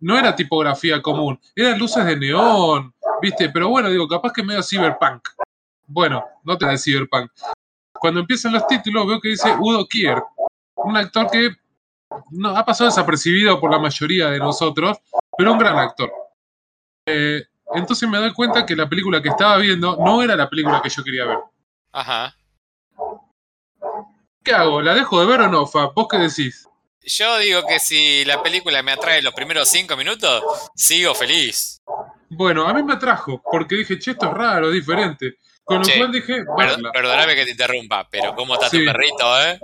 [0.00, 3.48] no era tipografía común, eran luces de neón, ¿viste?
[3.48, 5.28] Pero bueno, digo, capaz que medio cyberpunk.
[5.86, 7.30] Bueno, no te da de cyberpunk.
[7.94, 10.22] Cuando empiezan los títulos veo que dice Udo Kier,
[10.74, 11.50] un actor que
[12.30, 14.98] no, ha pasado desapercibido por la mayoría de nosotros,
[15.38, 16.12] pero un gran actor.
[17.06, 17.44] Eh,
[17.74, 20.90] entonces me doy cuenta que la película que estaba viendo no era la película que
[20.90, 21.38] yo quería ver.
[21.92, 22.36] Ajá.
[24.42, 24.82] ¿Qué hago?
[24.82, 25.86] ¿La dejo de ver o no, Fa?
[25.94, 26.68] ¿Vos qué decís?
[27.04, 30.42] Yo digo que si la película me atrae los primeros cinco minutos,
[30.74, 31.80] sigo feliz.
[32.34, 35.36] Bueno, a mí me atrajo, porque dije, che, esto es raro, es diferente.
[35.64, 36.90] Con lo cual dije, verla.
[36.92, 38.78] perdóname que te interrumpa, pero ¿cómo está Sí.
[38.80, 39.60] tu perrito, eh?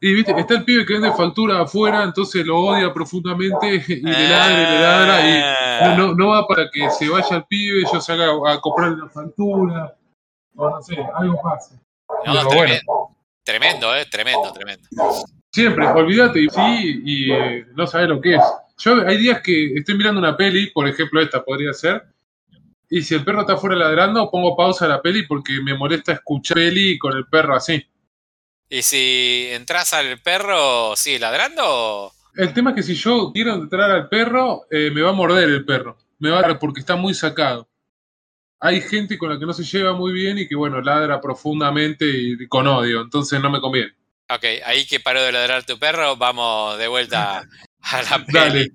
[0.00, 4.28] Y viste, está el pibe que vende factura afuera, entonces lo odia profundamente y le
[4.28, 5.96] ladra y le ladra y Ah.
[5.96, 9.96] no, va para que se vaya el pibe, yo salga a comprar la factura,
[10.56, 11.74] o no sé, algo pase.
[12.26, 14.88] No, Pero tremendo, tremendo, eh, tremendo, tremendo.
[15.52, 18.42] Siempre, olvídate, y sí, y eh, no sabes lo que es.
[18.78, 22.02] Yo hay días que estoy mirando una peli, por ejemplo esta podría ser,
[22.88, 26.12] y si el perro está afuera ladrando, pongo pausa a la peli porque me molesta
[26.12, 27.84] escuchar peli con el perro así.
[28.68, 32.12] Y si entras al perro, ¿sigue ladrando?
[32.36, 35.48] El tema es que si yo quiero entrar al perro, eh, me va a morder
[35.48, 35.96] el perro.
[36.18, 37.68] Me va a porque está muy sacado.
[38.60, 42.06] Hay gente con la que no se lleva muy bien y que, bueno, ladra profundamente
[42.08, 43.92] y con odio, entonces no me conviene.
[44.30, 47.46] Ok, ahí que paró de ladrar tu perro, vamos de vuelta
[47.92, 48.32] a la peli.
[48.32, 48.72] Dale,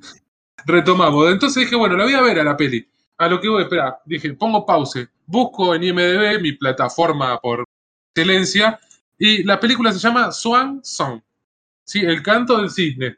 [0.66, 1.32] retomamos.
[1.32, 2.88] Entonces dije, bueno, la voy a ver a la peli.
[3.18, 7.66] A lo que voy, espera, dije, pongo pause, busco en IMDB, mi plataforma por
[8.14, 8.80] excelencia,
[9.18, 11.22] y la película se llama Swan Song.
[11.84, 13.18] Sí, El canto del cisne.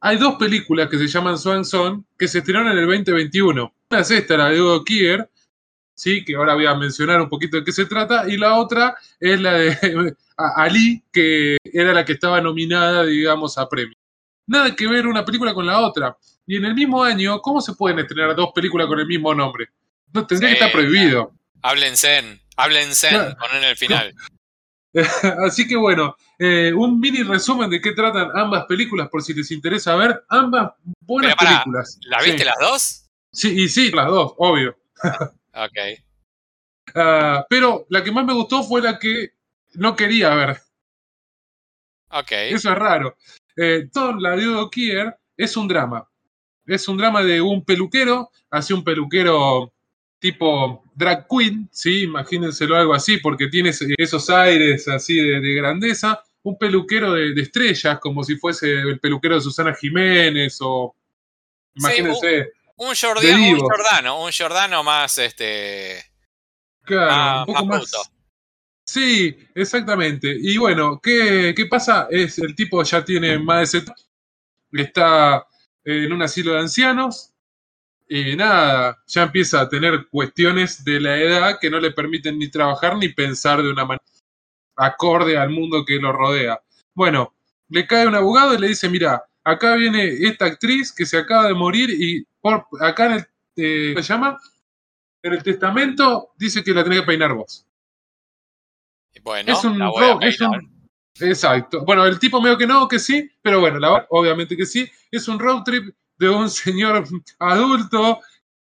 [0.00, 3.72] Hay dos películas que se llaman Swan Song que se estrenaron en el 2021.
[3.90, 5.28] Una es esta, la de Udo Kier,
[5.94, 8.96] sí, que ahora voy a mencionar un poquito de qué se trata, y la otra
[9.20, 13.96] es la de Ali, que era la que estaba nominada, digamos, a premio.
[14.48, 16.16] Nada que ver una película con la otra.
[16.46, 19.68] Y en el mismo año, ¿cómo se pueden estrenar dos películas con el mismo nombre?
[20.12, 21.32] No tendría Sí, que estar prohibido.
[21.62, 23.36] Háblense, háblense, Claro.
[23.38, 24.14] ponen el final.
[25.46, 29.50] Así que bueno, eh, un mini resumen de qué tratan ambas películas, por si les
[29.50, 30.24] interesa ver.
[30.30, 31.98] Ambas buenas películas.
[32.04, 32.44] ¿La viste sí.
[32.44, 33.04] las dos?
[33.30, 34.76] Sí, y sí, las dos, obvio.
[35.54, 35.76] Ok.
[36.94, 39.34] Ah, pero la que más me gustó fue la que
[39.74, 40.58] no quería ver.
[42.10, 42.32] Ok.
[42.32, 43.14] Eso es raro.
[43.60, 43.88] Eh,
[44.20, 46.08] la de Udo Kier es un drama.
[46.64, 49.72] Es un drama de un peluquero, hace un peluquero
[50.20, 52.02] tipo drag queen, ¿sí?
[52.02, 56.22] Imagínenselo algo así, porque tiene esos aires así de, de grandeza.
[56.42, 60.94] Un peluquero de, de estrellas, como si fuese el peluquero de Susana Jiménez o...
[61.74, 63.68] Imagínense, Un, Jordi- un Divo.
[63.68, 66.04] Jordano, un Jordano más este.
[66.84, 68.12] claro, ah, un poco más más...
[68.98, 70.36] Sí, exactamente.
[70.40, 72.08] Y bueno, ¿qué, qué pasa?
[72.10, 73.94] Es el tipo ya tiene más de 70,
[74.72, 75.46] está
[75.84, 77.32] en un asilo de ancianos
[78.08, 82.50] y nada, ya empieza a tener cuestiones de la edad que no le permiten ni
[82.50, 84.04] trabajar ni pensar de una manera
[84.76, 86.60] acorde al mundo que lo rodea.
[86.92, 87.34] Bueno,
[87.68, 91.46] le cae un abogado y le dice, mira, acá viene esta actriz que se acaba
[91.46, 93.26] de morir y por, acá en el,
[93.56, 94.38] eh, ¿cómo se llama?
[95.22, 97.67] En el testamento dice que la tenés que peinar vos.
[99.22, 100.88] Bueno, es un la voy a road- es un-.
[101.20, 101.84] Exacto.
[101.84, 104.88] Bueno, el tipo medio que no, que sí, pero bueno, la, obviamente que sí.
[105.10, 107.04] Es un road trip de un señor
[107.38, 108.20] adulto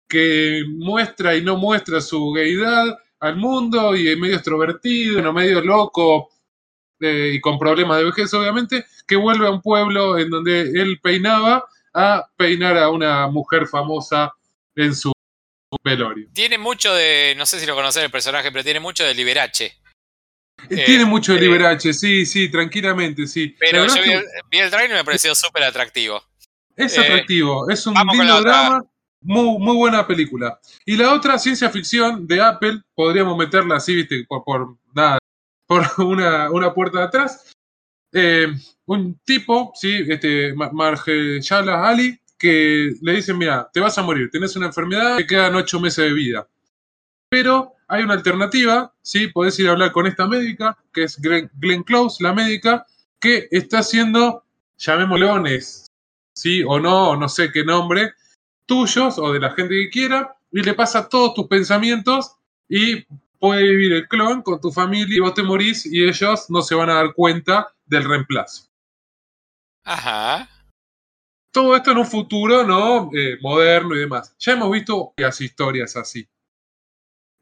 [0.08, 5.62] que muestra y no muestra su gaydad al mundo y es medio extrovertido, bueno, medio
[5.62, 6.30] loco
[7.00, 11.00] eh, y con problemas de vejez, obviamente, que vuelve a un pueblo en donde él
[11.02, 11.64] peinaba
[11.94, 14.34] a peinar a una mujer famosa
[14.76, 15.12] en su
[15.84, 16.28] velorio.
[16.34, 17.34] Tiene mucho de.
[17.38, 19.81] No sé si lo conocen el personaje, pero tiene mucho de Liberace.
[20.70, 23.56] Eh, Tiene mucho de eh, Liberace, sí, sí, tranquilamente, sí.
[23.60, 26.24] Pero yo vi el, vi el trailer y me pareció súper atractivo.
[26.76, 28.84] Es Eh, atractivo, es un lindo drama,
[29.22, 30.60] muy, muy buena película.
[30.86, 35.18] Y la otra, ciencia ficción de Apple, podríamos meterla así, viste, por, por nada,
[35.68, 37.52] por una, una puerta de atrás.
[38.14, 38.48] Eh,
[38.86, 44.30] un tipo, sí, este, Ma- Marjala Ali, que le dicen, mira, te vas a morir,
[44.32, 46.48] tenés una enfermedad, te quedan ocho meses de vida.
[47.32, 51.84] Pero hay una alternativa, sí, podés ir a hablar con esta médica, que es Glenn,
[51.84, 52.86] Close, la médica,
[53.22, 54.44] que está haciendo,
[54.78, 55.88] llamémosle leones,
[56.36, 58.16] sí o no, o no sé qué nombre,
[58.66, 62.36] tuyos o de la gente que quiera, y le pasa todos tus pensamientos
[62.68, 63.06] y
[63.40, 66.76] puede vivir el clon con tu familia y vos te morís y ellos no se
[66.76, 68.68] van a dar cuenta del reemplazo.
[69.86, 70.50] Ajá.
[71.54, 73.10] Todo esto en un futuro, ¿no?
[73.14, 74.36] Eh, moderno y demás.
[74.38, 76.28] Ya hemos visto varias historias así.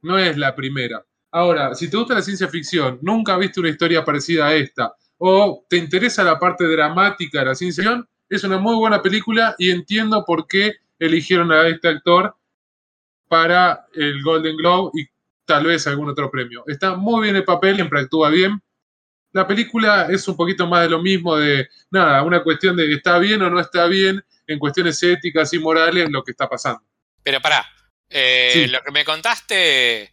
[0.01, 1.03] No es la primera.
[1.31, 5.65] Ahora, si te gusta la ciencia ficción, nunca viste una historia parecida a esta, o
[5.69, 9.71] te interesa la parte dramática de la ciencia ficción, es una muy buena película y
[9.71, 12.35] entiendo por qué eligieron a este actor
[13.27, 15.07] para el Golden Globe y
[15.45, 16.63] tal vez algún otro premio.
[16.67, 18.61] Está muy bien el papel, siempre actúa bien.
[19.31, 23.17] La película es un poquito más de lo mismo, de nada, una cuestión de está
[23.19, 26.81] bien o no está bien en cuestiones éticas y morales lo que está pasando.
[27.23, 27.65] Pero pará,
[28.09, 30.11] eh, lo que me contaste,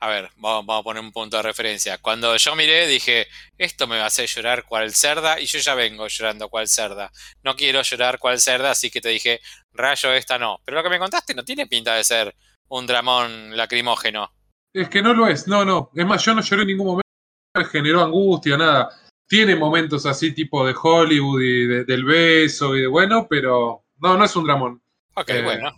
[0.00, 1.98] a ver, vamos, a poner un punto de referencia.
[1.98, 3.26] Cuando yo miré dije,
[3.58, 7.10] esto me va a hacer llorar cual cerda y yo ya vengo llorando cual cerda.
[7.42, 9.40] No quiero llorar cual cerda, así que te dije,
[9.72, 10.60] rayo, esta no.
[10.64, 12.34] Pero lo que me contaste no tiene pinta de ser
[12.68, 14.30] un dramón lacrimógeno.
[14.72, 15.90] Es que no lo es, no, no.
[15.94, 17.08] Es más, yo no lloré en ningún momento,
[17.56, 18.88] me generó angustia, nada.
[19.26, 24.24] Tiene momentos así tipo de Hollywood y del beso y de bueno, pero no, no
[24.24, 24.82] es un dramón.
[25.14, 25.72] Ok, eh, bueno.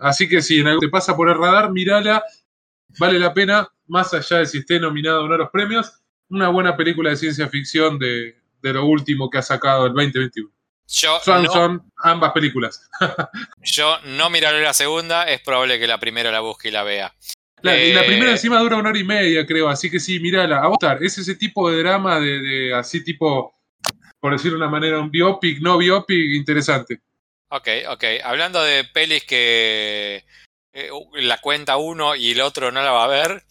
[0.00, 2.24] Así que si en algo te pasa por el radar, mírala.
[2.98, 5.92] Vale la pena, más allá de si esté nominado o no a los premios,
[6.28, 10.50] una buena película de ciencia ficción de, lo último que ha sacado el 2021.
[10.88, 12.88] Yo son, ambas películas.
[13.62, 17.14] yo no miraré la segunda, es probable que la primera la busque y la vea.
[17.62, 20.62] La, la primera eh, encima dura una hora y media, creo, así que sí, mírala.
[20.62, 23.54] A votar, es ese tipo de drama de, así tipo,
[24.18, 27.02] por decirlo de una manera, un biopic, no biopic, interesante.
[27.52, 28.04] Ok, ok.
[28.22, 30.24] Hablando de pelis que
[30.72, 33.42] eh, la cuenta uno y el otro no la va a ver,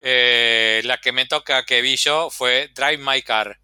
[0.00, 3.58] eh, la que me toca que vi yo fue Drive My Car.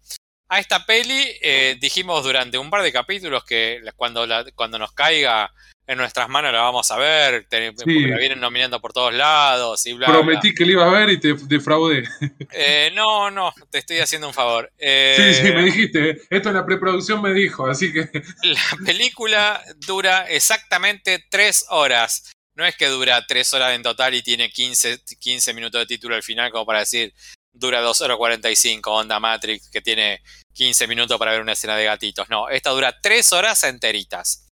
[0.49, 1.39] A esta peli
[1.79, 5.51] dijimos durante un par de capítulos que cuando, la, cuando nos caiga
[5.87, 9.93] en nuestras manos la vamos a ver, porque la vienen nominando por todos lados y
[9.93, 10.07] bla.
[10.07, 12.03] Prometí que la iba a ver y te defraudé.
[12.51, 14.71] Eh, no, no, te estoy haciendo un favor.
[14.77, 18.09] sí, sí, me dijiste, esto en la preproducción me dijo, así que...
[18.43, 22.31] La película dura exactamente tres horas.
[22.55, 26.15] No es que dura tres horas en total y tiene 15, 15 minutos de título
[26.15, 27.13] al final, como para decir,
[27.51, 30.21] dura 2 horas 45, onda Matrix, que tiene
[30.53, 32.29] 15 minutos para ver una escena de gatitos.
[32.29, 34.47] No, esta dura tres horas enteritas.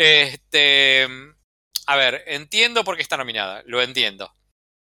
[0.00, 1.08] Este,
[1.86, 4.32] a ver, entiendo por qué está nominada, lo entiendo.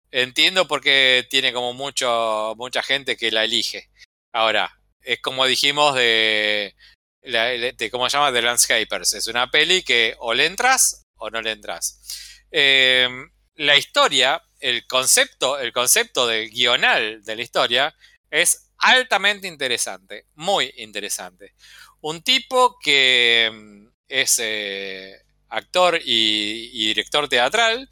[0.09, 3.91] Entiendo porque tiene como mucho, mucha gente que la elige.
[4.34, 6.76] Ahora, es como dijimos de,
[7.22, 8.34] de ¿cómo se llama?
[8.34, 9.14] The Landscapers.
[9.14, 12.39] Es una peli que o le entras o no le entras.
[12.49, 17.95] Em, la historia, el concepto, el concepto de guional de la historia
[18.32, 21.53] es altamente interesante, muy interesante.
[22.01, 23.82] Un tipo que
[24.14, 27.89] es eh, actor y, director teatral.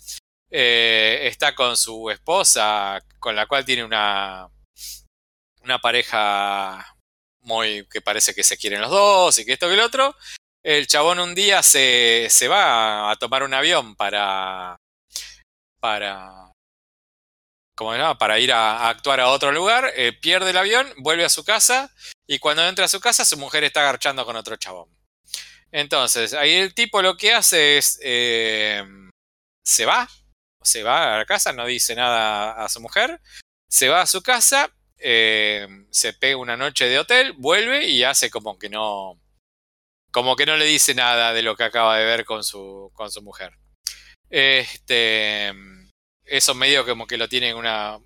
[0.51, 4.47] Eh, está con su esposa, con la cual tiene una,
[5.63, 6.95] una pareja
[7.41, 10.15] muy que parece que se quieren los dos y que esto que el otro.
[10.63, 14.78] El chabón un día se, se va a tomar un avión para.
[15.80, 16.51] para.
[17.76, 19.91] ¿Cómo se Para ir a, actuar a otro lugar.
[19.95, 21.91] Eh, pierde el avión, vuelve a su casa.
[22.28, 25.00] Y cuando entra a su casa, su mujer está agarchando con otro chabón.
[25.72, 28.84] Entonces, ahí el tipo lo que hace es, eh,
[29.65, 30.09] se va,
[30.61, 33.22] se va a la casa, no dice nada a su mujer,
[33.69, 38.30] se va a su casa, eh, se pega una noche de hotel, vuelve y hace
[38.30, 39.19] como que no,
[40.11, 43.11] como que no le dice nada de lo que acaba de ver con su, con
[43.11, 43.53] su mujer.
[44.30, 45.53] Este,
[46.26, 47.99] eso medio como que lo tiene en una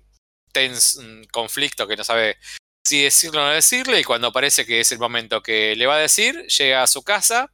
[1.30, 2.38] conflicto que no sabe
[2.86, 5.96] si decirlo o no decirle, y cuando parece que es el momento que le va
[5.96, 7.52] a decir, llega a su casa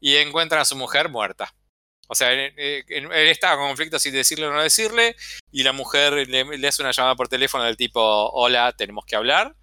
[0.00, 1.54] y encuentra a su mujer muerta.
[2.08, 2.54] O sea, él,
[2.86, 5.14] está en conflicto si decirle o no decirle,
[5.52, 9.54] y la mujer le, hace una llamada por teléfono del tipo, hola, tenemos que hablar.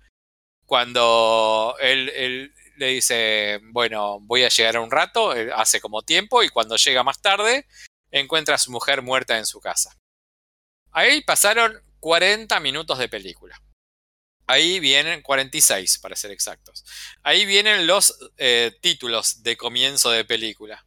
[0.66, 6.50] Cuando él, le dice, bueno, voy a llegar a un rato, hace como tiempo, y
[6.50, 7.66] cuando llega más tarde,
[8.12, 9.98] encuentra a su mujer muerta en su casa.
[10.92, 13.60] Ahí pasaron 40 minutos de película.
[14.48, 16.86] Ahí vienen 46, para ser exactos.
[17.24, 20.86] Ahí vienen los eh, títulos de comienzo de película.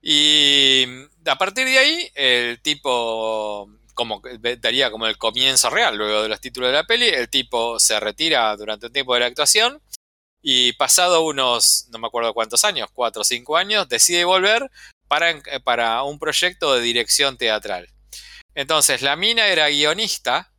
[0.00, 0.86] Y
[1.26, 4.22] a partir de ahí, el tipo, como
[4.60, 7.98] daría como el comienzo real, luego de los títulos de la peli, el tipo se
[7.98, 9.82] retira durante un tiempo de la actuación
[10.40, 14.70] y pasado unos, no me acuerdo cuántos años, cuatro o cinco años, decide volver
[15.08, 17.88] para, para un proyecto de dirección teatral.
[18.54, 20.52] Entonces, la mina era guionista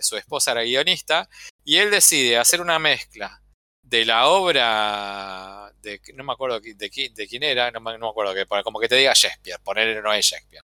[0.00, 1.28] su esposa era guionista,
[1.64, 3.42] y él decide hacer una mezcla
[3.82, 8.46] de la obra de no me acuerdo de, de quién era, no me, acuerdo que
[8.64, 10.62] como que te diga Shakespeare, poner no es Shakespeare.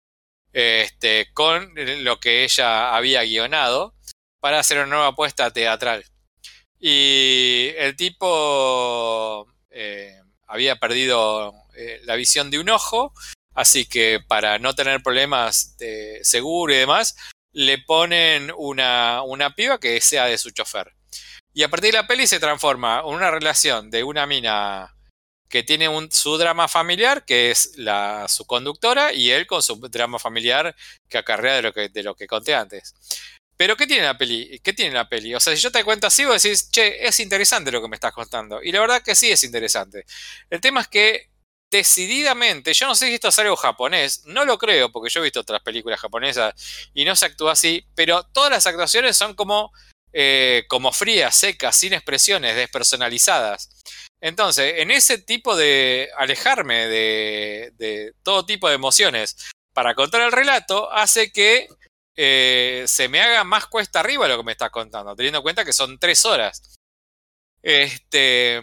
[0.53, 1.73] Este, con
[2.05, 3.95] lo que ella había guionado
[4.41, 6.05] para hacer una nueva apuesta teatral.
[6.81, 13.13] Y el tipo eh, había perdido eh, la visión de un ojo,
[13.55, 17.17] así que para no tener problemas de seguro y demás,
[17.59, 20.95] le ponen una, una piba que sea de su chofer.
[21.53, 24.95] Y a partir de la peli se transforma en una relación de una mina
[25.49, 29.75] que tiene un, su drama familiar, que es la, su conductora, y él con su
[29.89, 30.77] drama familiar
[31.09, 32.95] que acarrea de lo que, de lo que conté antes.
[33.57, 34.61] Pero ¿qué tiene la peli?
[34.63, 35.35] ¿Qué tiene la peli?
[35.35, 37.97] O sea, si yo te cuento así, vos decís, che, es interesante lo que me
[37.97, 38.63] estás contando.
[38.63, 40.05] Y la verdad que sí es interesante.
[40.49, 41.29] El tema es que
[41.71, 45.25] decididamente, yo no sé si esto es algo japonés, no lo creo, porque yo he
[45.25, 46.55] visto otras películas japonesas
[46.95, 49.73] y no se actúa así, pero todas las actuaciones son como,
[50.13, 53.71] eh, como frías, secas, sin expresiones, despersonalizadas.
[54.21, 59.37] Entonces, en ese tipo de alejarme de, todo tipo de emociones
[59.73, 61.69] para contar el relato, hace que
[62.17, 65.65] eh, se me haga más cuesta arriba lo que me estás contando, teniendo en cuenta
[65.65, 66.79] que son tres horas.
[67.63, 68.61] Este,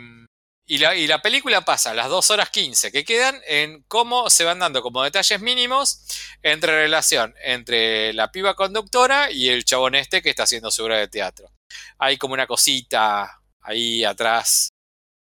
[0.68, 4.44] y, la, y la película pasa las dos horas 15 que quedan en cómo se
[4.44, 6.06] van dando como detalles mínimos
[6.42, 10.98] entre relación entre la piba conductora y el chabón este que está haciendo su obra
[10.98, 11.52] de teatro.
[12.00, 14.70] Hay como una cosita ahí atrás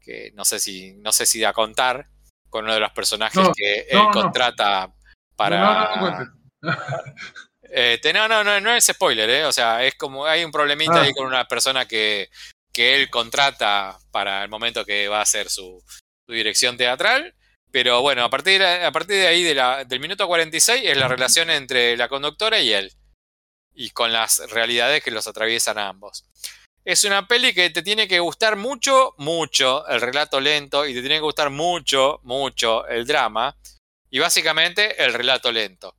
[0.01, 2.09] que no sé si, no sé si da a contar
[2.49, 4.93] con uno de los personajes que él contrata
[5.35, 6.33] para.
[7.69, 9.45] Este, no, no, no, no es spoiler, ¿eh?
[9.45, 11.15] O sea, es como hay un problemita ahí ah.
[11.17, 12.31] con una persona que,
[12.77, 15.83] que él contrata para el momento que va a hacer su,
[16.29, 17.35] dirección teatral.
[17.71, 21.09] Pero bueno, a partir, a partir de ahí, de la, del minuto 46, es la
[21.09, 22.93] relación entre la conductora y él.
[23.73, 26.27] Y con las realidades que los atraviesan a ambos.
[26.85, 31.01] Es una peli que te tiene que gustar mucho, mucho el relato lento y te
[31.01, 33.57] tiene que gustar mucho, mucho el drama.
[34.11, 35.97] Y básicamente el relato lento.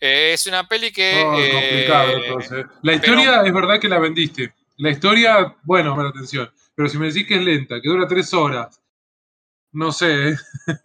[0.00, 1.22] Eh, es una peli que.
[1.24, 2.66] Oh, complicado, eh, entonces.
[2.82, 4.52] La historia es verdad que la vendiste.
[4.78, 6.52] La historia, bueno, la atención.
[6.74, 8.80] Pero si me decís que es lenta, que dura tres horas,
[9.72, 10.30] no sé.
[10.30, 10.36] ¿eh?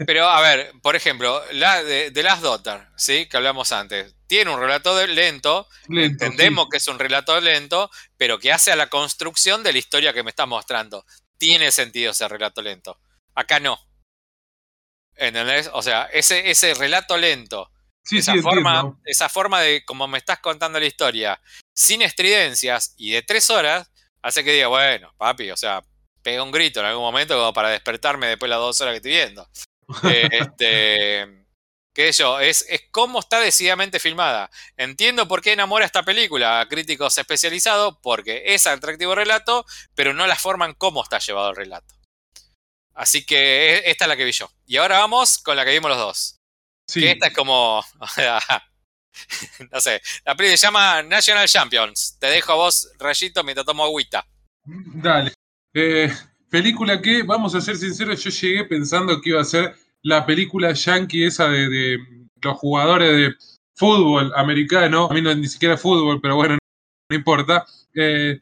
[0.06, 3.28] Pero a ver, por ejemplo, la de, de Last Daughter, ¿sí?
[3.28, 4.16] Que hablamos antes.
[4.28, 8.88] Tiene un relato lento, entendemos que es un relato lento, pero que hace a la
[8.88, 11.06] construcción de la historia que me está mostrando.
[11.38, 13.00] Tiene sentido ese relato lento.
[13.36, 13.78] Acá no.
[15.16, 15.70] ¿Entendés?
[15.74, 17.72] O sea, ese, ese relato lento
[18.10, 21.40] esa, forma, esa forma de como me estás contando la historia,
[21.74, 23.92] sin estridencias y de tres horas,
[24.22, 25.84] hace que diga, bueno, papi, o sea,
[26.22, 28.98] pega un grito en algún momento como para despertarme después de las dos horas que
[28.98, 29.48] estoy viendo.
[30.04, 31.46] Eh, este,
[31.94, 34.50] que yo, es, es cómo está decididamente filmada.
[34.78, 40.28] Entiendo por qué enamora esta película a críticos especializados, porque es atractivo relato, pero no
[40.28, 41.94] la forma en cómo está llevado el relato.
[42.94, 44.50] Así que e, esta es la que vi yo.
[44.66, 46.38] Y ahora vamos con la que vimos los dos.
[46.94, 47.84] Que esta es como.
[49.72, 50.02] no sé.
[50.26, 52.18] La película se llama National Champions.
[52.20, 54.26] Te dejo a vos, Rayito, mientras tomo agüita.
[54.66, 55.34] Dale.
[55.74, 56.12] Eh,
[56.50, 60.74] película que, vamos a ser sinceros, yo llegué pensando que iba a ser la película
[60.74, 62.00] yankee esa de,
[62.42, 63.36] los jugadores de
[63.76, 65.08] fútbol americano.
[65.10, 66.58] A mí no ni siquiera fútbol, pero bueno,
[67.10, 67.66] no, importa.
[67.96, 68.40] Eh,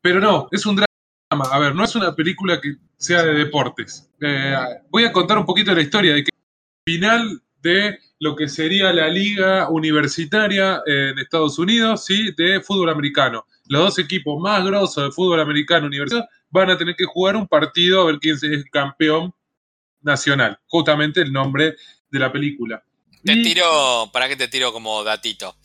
[0.00, 1.50] pero no, es un drama.
[1.50, 4.08] A ver, no es una película que sea de deportes.
[4.20, 4.54] Eh,
[4.90, 6.30] voy a contar un poquito de la historia de que
[6.86, 12.32] final de lo que sería la liga universitaria en Estados Unidos, ¿sí?
[12.36, 13.46] De fútbol americano.
[13.66, 17.48] Los dos equipos más grosos de fútbol americano universitario van a tener que jugar un
[17.48, 19.34] partido a ver quién es el campeón
[20.02, 20.58] nacional.
[20.66, 21.76] Justamente el nombre
[22.10, 22.84] de la película.
[23.24, 25.56] Te tiro, para que te tiro como datito.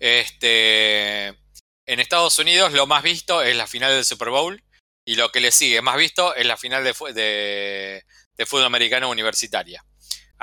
[0.00, 4.62] Este, en Estados Unidos lo más visto es la final del Super Bowl
[5.04, 8.02] y lo que le sigue más visto es la final de,
[8.36, 9.84] de fútbol americano universitaria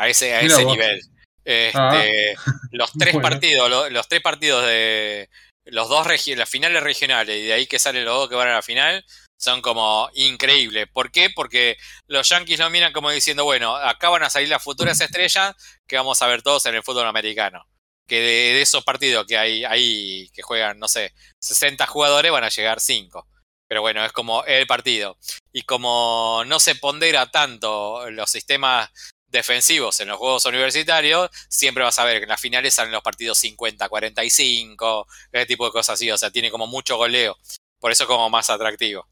[0.02, 0.99] a ese, a ese nivel.
[1.43, 2.04] Este, ah.
[2.72, 5.30] los tres partidos, los, tres partidos de
[5.66, 8.54] los dos las finales regionales y de ahí que salen los dos que van a
[8.56, 9.06] la final
[9.38, 10.88] son como increíbles.
[10.93, 11.30] ¿Por qué?
[11.34, 11.78] Porque
[12.08, 15.56] los Yankees lo miran como diciendo, bueno, acá van a salir las futuras estrellas
[15.88, 17.66] que vamos a ver todos en el fútbol americano.
[18.08, 22.49] Que de, esos partidos que hay ahí que juegan, no sé, 60 jugadores van a
[22.49, 23.28] llegar 5.
[23.68, 25.18] Pero bueno, es como el partido.
[25.52, 28.89] Y como no se pondera tanto los sistemas
[29.32, 33.01] defensivos en los juegos universitarios, siempre vas a ver que en las finales salen los
[33.01, 37.38] partidos 50-45, ese tipo de cosas así, o sea, tiene como mucho goleo,
[37.79, 39.07] por eso como más atractivo.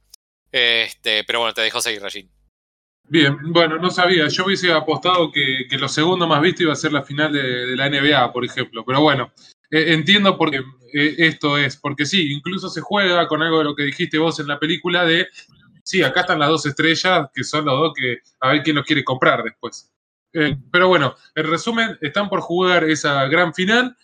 [0.51, 2.29] Este, pero bueno, te dejo seguir, Regin.
[3.11, 6.75] Bien, bueno, no sabía, yo hubiese apostado que, que lo segundo más visto iba a
[6.75, 9.33] ser la final de, la NBA, por ejemplo, pero bueno,
[9.71, 10.57] eh, entiendo por qué
[10.93, 14.39] eh, esto es, porque sí, incluso se juega con algo de lo que dijiste vos
[14.39, 15.27] en la película de,
[15.83, 18.85] sí, acá están las dos estrellas, que son los dos que, a ver quién los
[18.85, 19.89] quiere comprar después.
[20.33, 23.97] Eh, pero bueno, en resumen, están por jugar esa gran final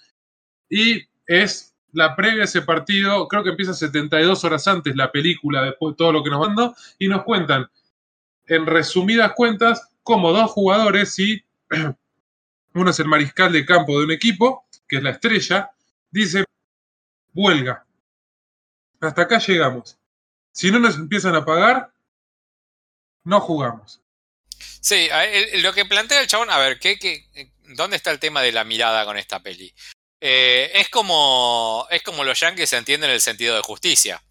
[0.69, 5.63] y es la previa a ese partido, creo que empieza 72 horas antes la película,
[5.63, 7.69] después de todo lo que nos mandó, y nos cuentan,
[8.47, 11.43] en resumidas cuentas, como dos jugadores, ¿sí?
[12.73, 15.71] uno es el mariscal de campo de un equipo, que es la estrella,
[16.11, 16.43] dice,
[17.33, 17.85] huelga.
[18.99, 19.97] Hasta acá llegamos.
[20.51, 21.91] Si no nos empiezan a pagar,
[23.23, 24.01] no jugamos.
[24.59, 25.09] Sí,
[25.55, 27.25] lo que plantea el chabón, a ver, ¿qué, qué,
[27.63, 29.73] ¿dónde está el tema de la mirada con esta peli?
[30.21, 34.21] Eh, es, como, es como los yankees entienden el sentido de justicia.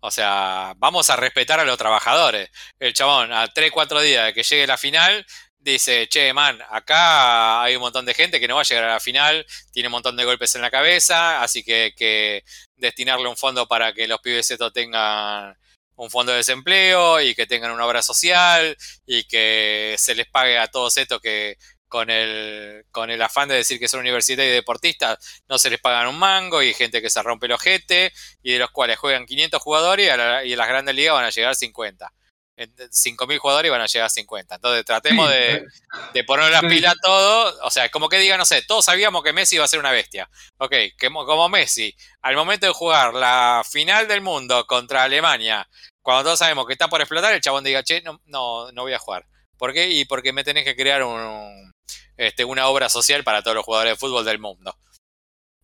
[0.00, 2.50] O sea, vamos a respetar a los trabajadores.
[2.78, 5.26] El chabón, a 3, 4 días de que llegue la final,
[5.58, 8.94] dice, che, man, acá hay un montón de gente que no va a llegar a
[8.94, 12.44] la final, tiene un montón de golpes en la cabeza, así que, que
[12.76, 15.54] destinarle un fondo para que los pibes estos tengan
[16.00, 18.74] un fondo de desempleo y que tengan una obra social
[19.06, 23.56] y que se les pague a todos estos que con el, con el afán de
[23.56, 27.10] decir que son universitarios y deportistas, no se les pagan un mango y gente que
[27.10, 30.08] se rompe el ojete y de los cuales juegan 500 jugadores y,
[30.52, 32.10] en las grandes ligas van a llegar 50.
[32.56, 34.54] 5.000 jugadores van a llegar a 50.
[34.56, 35.66] Entonces tratemos de,
[36.12, 37.58] de, poner la pila a todo.
[37.62, 39.92] O sea, como que diga, no sé, todos sabíamos que Messi iba a ser una
[39.92, 40.28] bestia.
[40.58, 45.68] Ok, como Messi, al momento de jugar la final del mundo contra Alemania,
[46.02, 48.92] cuando todos sabemos que está por explotar, el chabón diga, che, no, no, no voy
[48.92, 49.26] a jugar.
[49.56, 49.88] ¿Por qué?
[49.90, 51.72] Y porque me tenés que crear un,
[52.16, 54.76] este, una obra social para todos los jugadores de fútbol del mundo.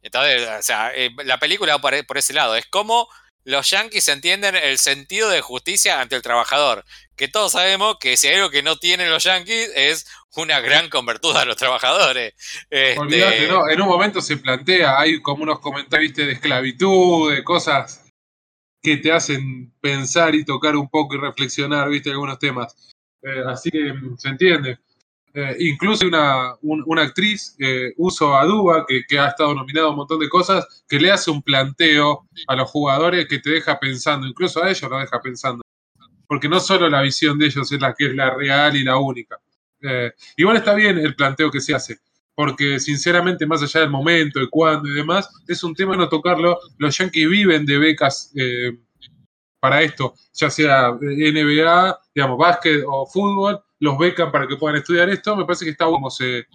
[0.02, 2.54] Entonces, o sea, eh, la película va por, por ese lado.
[2.54, 3.08] Es como
[3.46, 6.84] los yankees entienden el sentido de justicia ante el trabajador.
[7.14, 10.90] Que todos sabemos que si hay algo que no tienen los yankees es una gran
[10.90, 12.34] convertuda a los trabajadores.
[12.68, 13.46] Este...
[13.46, 18.04] en un momento se plantea, hay como unos comentarios de esclavitud, de cosas
[18.82, 22.74] que te hacen pensar y tocar un poco y reflexionar, viste, algunos temas.
[23.22, 24.78] Eh, así que mm, se entiende.
[25.38, 30.18] Eh, incluso una, una actriz, eh, Uso Aduba, que, ha estado nominada a un montón
[30.18, 34.64] de cosas, que le hace un planteo a los jugadores que te deja pensando, incluso
[34.64, 35.62] a ellos lo deja pensando.
[36.26, 38.96] Porque no solo la visión de ellos es la que es la real y la
[38.96, 39.38] única.
[39.82, 41.98] Eh, igual está bien el planteo que se hace,
[42.34, 46.58] porque sinceramente, más allá del momento, y cuándo y demás, es un tema no tocarlo.
[46.78, 48.72] Los Yankees viven de becas eh,
[49.60, 55.08] para esto, ya sea NBA, digamos, básquet o fútbol, los becan para que puedan estudiar
[55.08, 55.36] esto.
[55.36, 56.46] Me parece que está como se,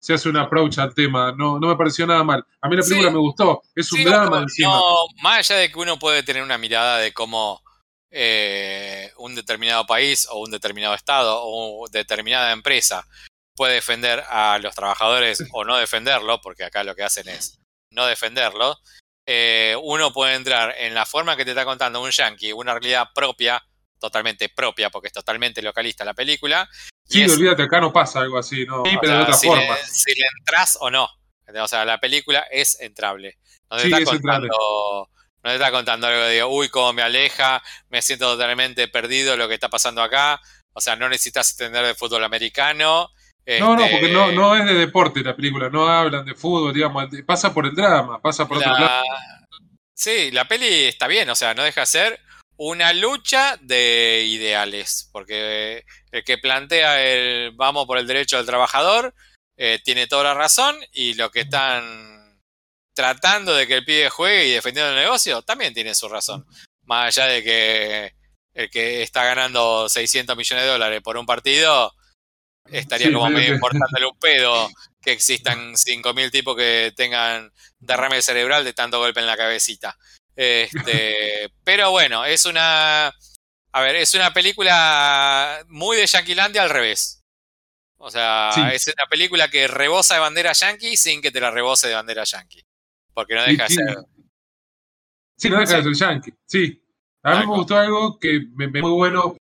[0.00, 1.32] se hace un approach al tema.
[1.32, 2.44] No, no me pareció nada mal.
[2.60, 3.62] A mí la película me gustó.
[3.74, 4.80] Es un drama encima.
[5.22, 7.62] más allá de que uno puede tener una mirada de cómo
[8.10, 13.06] eh, un determinado país o un determinado estado o determinada empresa
[13.54, 17.58] puede defender a los trabajadores o no defenderlo, porque acá lo que hacen es
[17.90, 18.78] no defenderlo,
[19.26, 23.08] eh, uno puede entrar en la forma que te está contando un yankee, una realidad
[23.14, 23.62] propia,
[23.98, 26.68] totalmente propia, porque es totalmente localista la película.
[27.04, 28.82] Sí, olvídate, acá no pasa algo así, ¿no?
[29.00, 29.62] pero de otra si forma.
[29.62, 31.08] Le, si le entras o no.
[31.62, 33.38] O sea, la película es entrable.
[33.70, 35.10] No te, está, contando,
[35.42, 39.48] no te está contando algo de, uy, cómo me aleja, me siento totalmente perdido lo
[39.48, 40.40] que está pasando acá.
[40.72, 43.10] O sea, no necesitas entender de fútbol americano.
[43.58, 47.04] No, no, porque no, no es de deporte la película, no hablan de fútbol, digamos,
[47.24, 48.70] pasa por el drama, pasa por la...
[48.72, 49.04] otro lado.
[49.94, 52.20] Sí, la peli está bien, o sea, no deja de ser
[52.58, 59.14] una lucha de ideales, porque el que plantea el vamos por el derecho del trabajador
[59.56, 62.38] eh, tiene toda la razón y lo que están
[62.94, 66.46] tratando de que el pibe juegue y defendiendo el negocio también tiene su razón.
[66.82, 68.14] Más allá de que
[68.54, 71.94] el que está ganando 600 millones de dólares por un partido
[72.64, 74.68] estaría sí, como medio importándole un pedo
[75.00, 79.96] que existan 5.000 tipos que tengan derrame cerebral de tanto golpe en la cabecita.
[80.38, 83.08] Este, pero bueno, es una.
[83.08, 87.24] A ver, es una película muy de Yanquilandia al revés.
[87.96, 88.60] O sea, sí.
[88.72, 92.22] es una película que rebosa de bandera yankee sin que te la rebose de bandera
[92.22, 92.64] yankee.
[93.12, 93.96] Porque no deja de ser.
[95.36, 96.32] Sí, no deja de ser yankee.
[96.46, 96.84] Sí.
[97.24, 99.36] A mí me gustó algo que me, me muy bueno.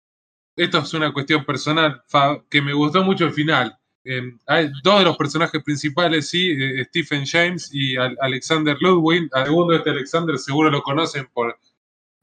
[0.56, 2.02] Esto es una cuestión personal,
[2.48, 3.78] que me gustó mucho el final.
[4.08, 9.28] Eh, hay dos de los personajes principales, sí, eh, Stephen James y Al Alexander Ludwig.
[9.32, 11.58] Al segundo, este Alexander, seguro lo conocen por,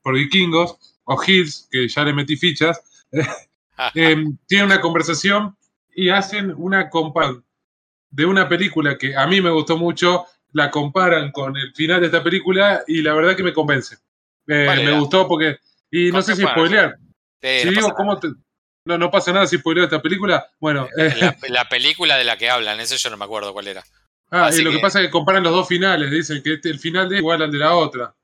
[0.02, 2.82] por Vikingos, o Hills, que ya le metí fichas.
[3.12, 5.58] eh, tienen una conversación
[5.94, 7.44] y hacen una comparación
[8.10, 12.06] de una película que a mí me gustó mucho, la comparan con el final de
[12.06, 13.98] esta película y la verdad que me convence.
[14.46, 15.58] Me gustó porque,
[15.90, 16.96] y no sé si spoilear.
[17.42, 18.30] Sí, si digo, ¿cómo te,
[18.86, 20.48] no, no pasa nada si spoileo esta película.
[20.60, 20.88] Bueno.
[20.98, 23.84] Eh, la, la, película de la que hablan, eso yo no me acuerdo cuál era.
[24.30, 24.78] Ah, Así y lo que...
[24.78, 24.82] que...
[24.82, 27.52] pasa es que comparan los dos finales, dicen que este, el final de igual al
[27.52, 28.16] de la otra.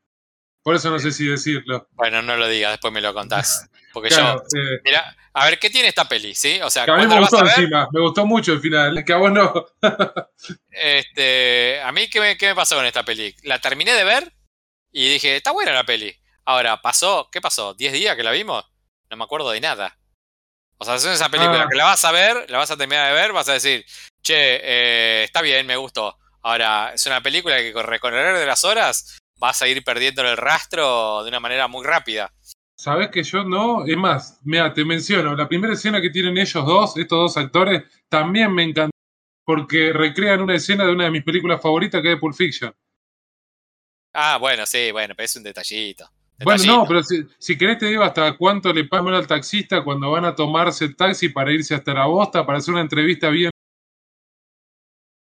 [0.62, 1.88] Por eso no sé si decirlo.
[1.91, 3.70] Bueno, no lo digas, después me lo contás.
[3.93, 4.60] Porque claro, yo.
[4.60, 6.36] Eh, mira, a ver, ¿qué tiene esta peli?
[6.36, 6.60] ¿Sí?
[6.62, 9.18] O sea, que a mí me gustó encima, me gustó mucho el final, que a
[9.18, 9.66] vos no.
[10.72, 13.34] este, a mí, ¿qué me, ¿qué me pasó con esta peli?
[13.43, 14.34] La terminé de ver
[14.91, 16.14] y dije, está buena la peli.
[16.45, 17.76] Ahora, pasó, ¿qué pasó?
[17.76, 18.66] ¿10 días que la vimos?
[19.10, 19.99] No me acuerdo de nada.
[20.82, 21.68] O sea, es esa película ah.
[21.70, 23.86] que la vas a ver, la vas a terminar de ver, vas a decir,
[24.22, 26.18] che, eh, está bien, me gustó.
[26.42, 30.38] Ahora, es una película que con recorrer de las horas vas a ir perdiendo el
[30.38, 32.34] rastro de una manera muy rápida.
[32.78, 36.66] Sabes que yo no, es más, mira, te menciono, la primera escena que tienen ellos
[36.66, 38.96] dos, estos dos actores, también me encantó
[39.44, 42.74] porque recrean una escena de una de mis películas favoritas que es Pulp Fiction.
[44.14, 46.10] Ah, bueno, sí, bueno, pero es un detallito.
[46.44, 50.12] Bueno, no, pero si, si, querés te digo hasta cuánto le pagan al taxista cuando
[50.12, 53.52] van a tomarse el taxi para irse hasta la bosta para hacer una entrevista bien.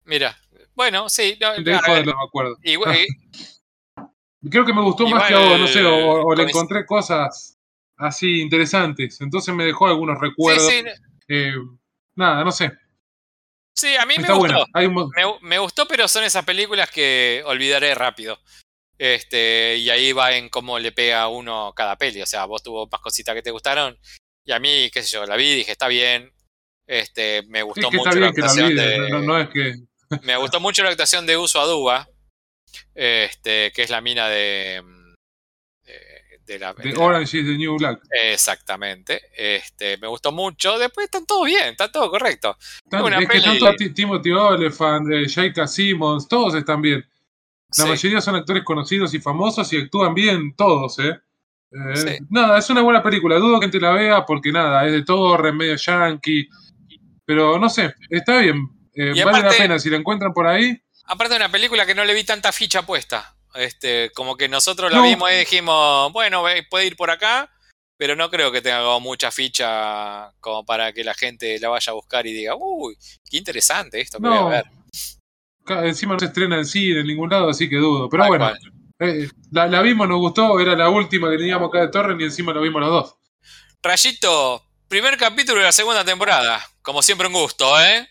[0.05, 0.37] Mira,
[0.75, 1.37] bueno, sí.
[1.41, 2.57] No, de no me acuerdo.
[4.51, 7.59] Creo que me gustó más que a vos, no sé, o, o le encontré cosas
[7.97, 9.21] así interesantes.
[9.21, 10.67] Entonces me dejó algunos recuerdos.
[10.67, 10.91] Sí, sí.
[11.29, 11.55] Eh,
[12.15, 12.73] nada, no sé.
[13.75, 14.65] Sí, a mí me gustó.
[14.75, 14.89] Me,
[15.41, 18.39] me, gustó, pero son esas películas que olvidaré rápido.
[18.99, 22.23] Este, y ahí va en cómo le pega a uno cada peli.
[22.23, 23.99] O sea, vos tuvo más cositas que te gustaron.
[24.45, 26.33] Y a mí, qué sé yo, la vi, dije, está bien.
[26.87, 29.09] Este, me gustó mucho la actuación de.
[29.11, 29.75] No, es que...
[30.23, 32.09] me gustó mucho la actuación de Uso Aduba.
[32.95, 34.83] Este, que es la mina de.
[36.47, 38.03] De, la, de, Orange is the New Black.
[38.11, 39.31] Exactamente.
[39.35, 40.79] Este, me gustó mucho.
[40.79, 42.59] Después están todos bien, está todo correcto.
[42.61, 45.67] es que tanto Timothy Olyphant, eh, J.K.
[45.67, 47.03] Simmons, todos están bien.
[47.79, 51.19] La mayoría son actores conocidos y famosos y actúan bien todos, ¿eh?
[51.73, 53.37] eh nada, es una buena película.
[53.37, 56.49] Dudo que te la vea porque nada, es de torre, medio yankee.
[57.25, 58.69] Pero no sé, está bien.
[58.95, 60.81] Eh, vale la pena si la encuentran por ahí.
[61.07, 63.35] Aparte de una película que no le vi tanta ficha puesta.
[63.55, 67.51] Este, como que nosotros la vimos y dijimos, bueno, puede ir por acá,
[67.97, 71.95] pero no creo que tenga mucha ficha como para que la gente la vaya a
[71.95, 72.97] buscar y diga, uy,
[73.31, 74.65] qué interesante esto que voy a ver.
[75.67, 78.09] Encima no se estrena en cine en ningún lado, así que dudo.
[78.09, 78.53] Pero bueno,
[78.99, 82.53] eh, la, vimos, nos gustó, era la última que teníamos acá de Torre y encima
[82.53, 83.17] lo vimos los dos.
[83.83, 86.61] Rayito, primer capítulo de la segunda temporada.
[86.83, 88.09] Como siempre, un gusto, ¿eh?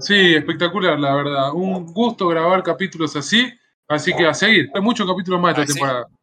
[0.00, 1.52] Sí, espectacular, la verdad.
[1.52, 3.52] Un gusto grabar capítulos así.
[3.88, 4.70] Así que a seguir.
[4.74, 6.06] Hay muchos capítulos más esta ah, temporada.
[6.08, 6.16] Sí,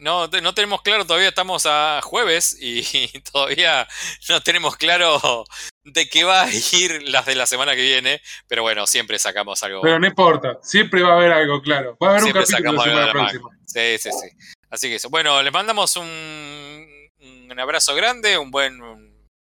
[0.00, 3.86] no, no tenemos claro, todavía estamos a jueves y todavía
[4.28, 5.44] no tenemos claro
[5.84, 9.62] de qué va a ir las de la semana que viene, pero bueno, siempre sacamos
[9.62, 9.82] algo.
[9.82, 11.96] Pero no importa, siempre va a haber algo, claro.
[12.02, 13.50] Va a haber un capítulo la semana próxima.
[13.66, 14.28] Sí, sí, sí.
[14.70, 15.10] Así que eso.
[15.10, 18.80] Bueno, les mandamos un, un abrazo grande, un buen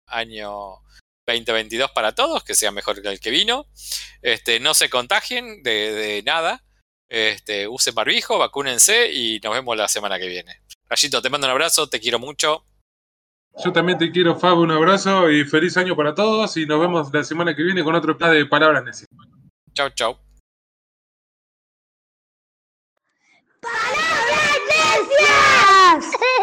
[0.06, 0.78] año
[1.26, 3.66] 2022 para todos, que sea mejor que el que vino.
[4.20, 6.64] Este, no se contagien de, de nada.
[7.14, 10.62] Este, usen barbijo, vacúnense y nos vemos la semana que viene.
[10.88, 12.64] Rayito, te mando un abrazo, te quiero mucho.
[13.62, 17.12] Yo también te quiero, Fabio, un abrazo y feliz año para todos y nos vemos
[17.12, 19.04] la semana que viene con otro plan de palabras
[19.74, 20.16] Chau, chau.
[23.60, 24.22] ¡Palabras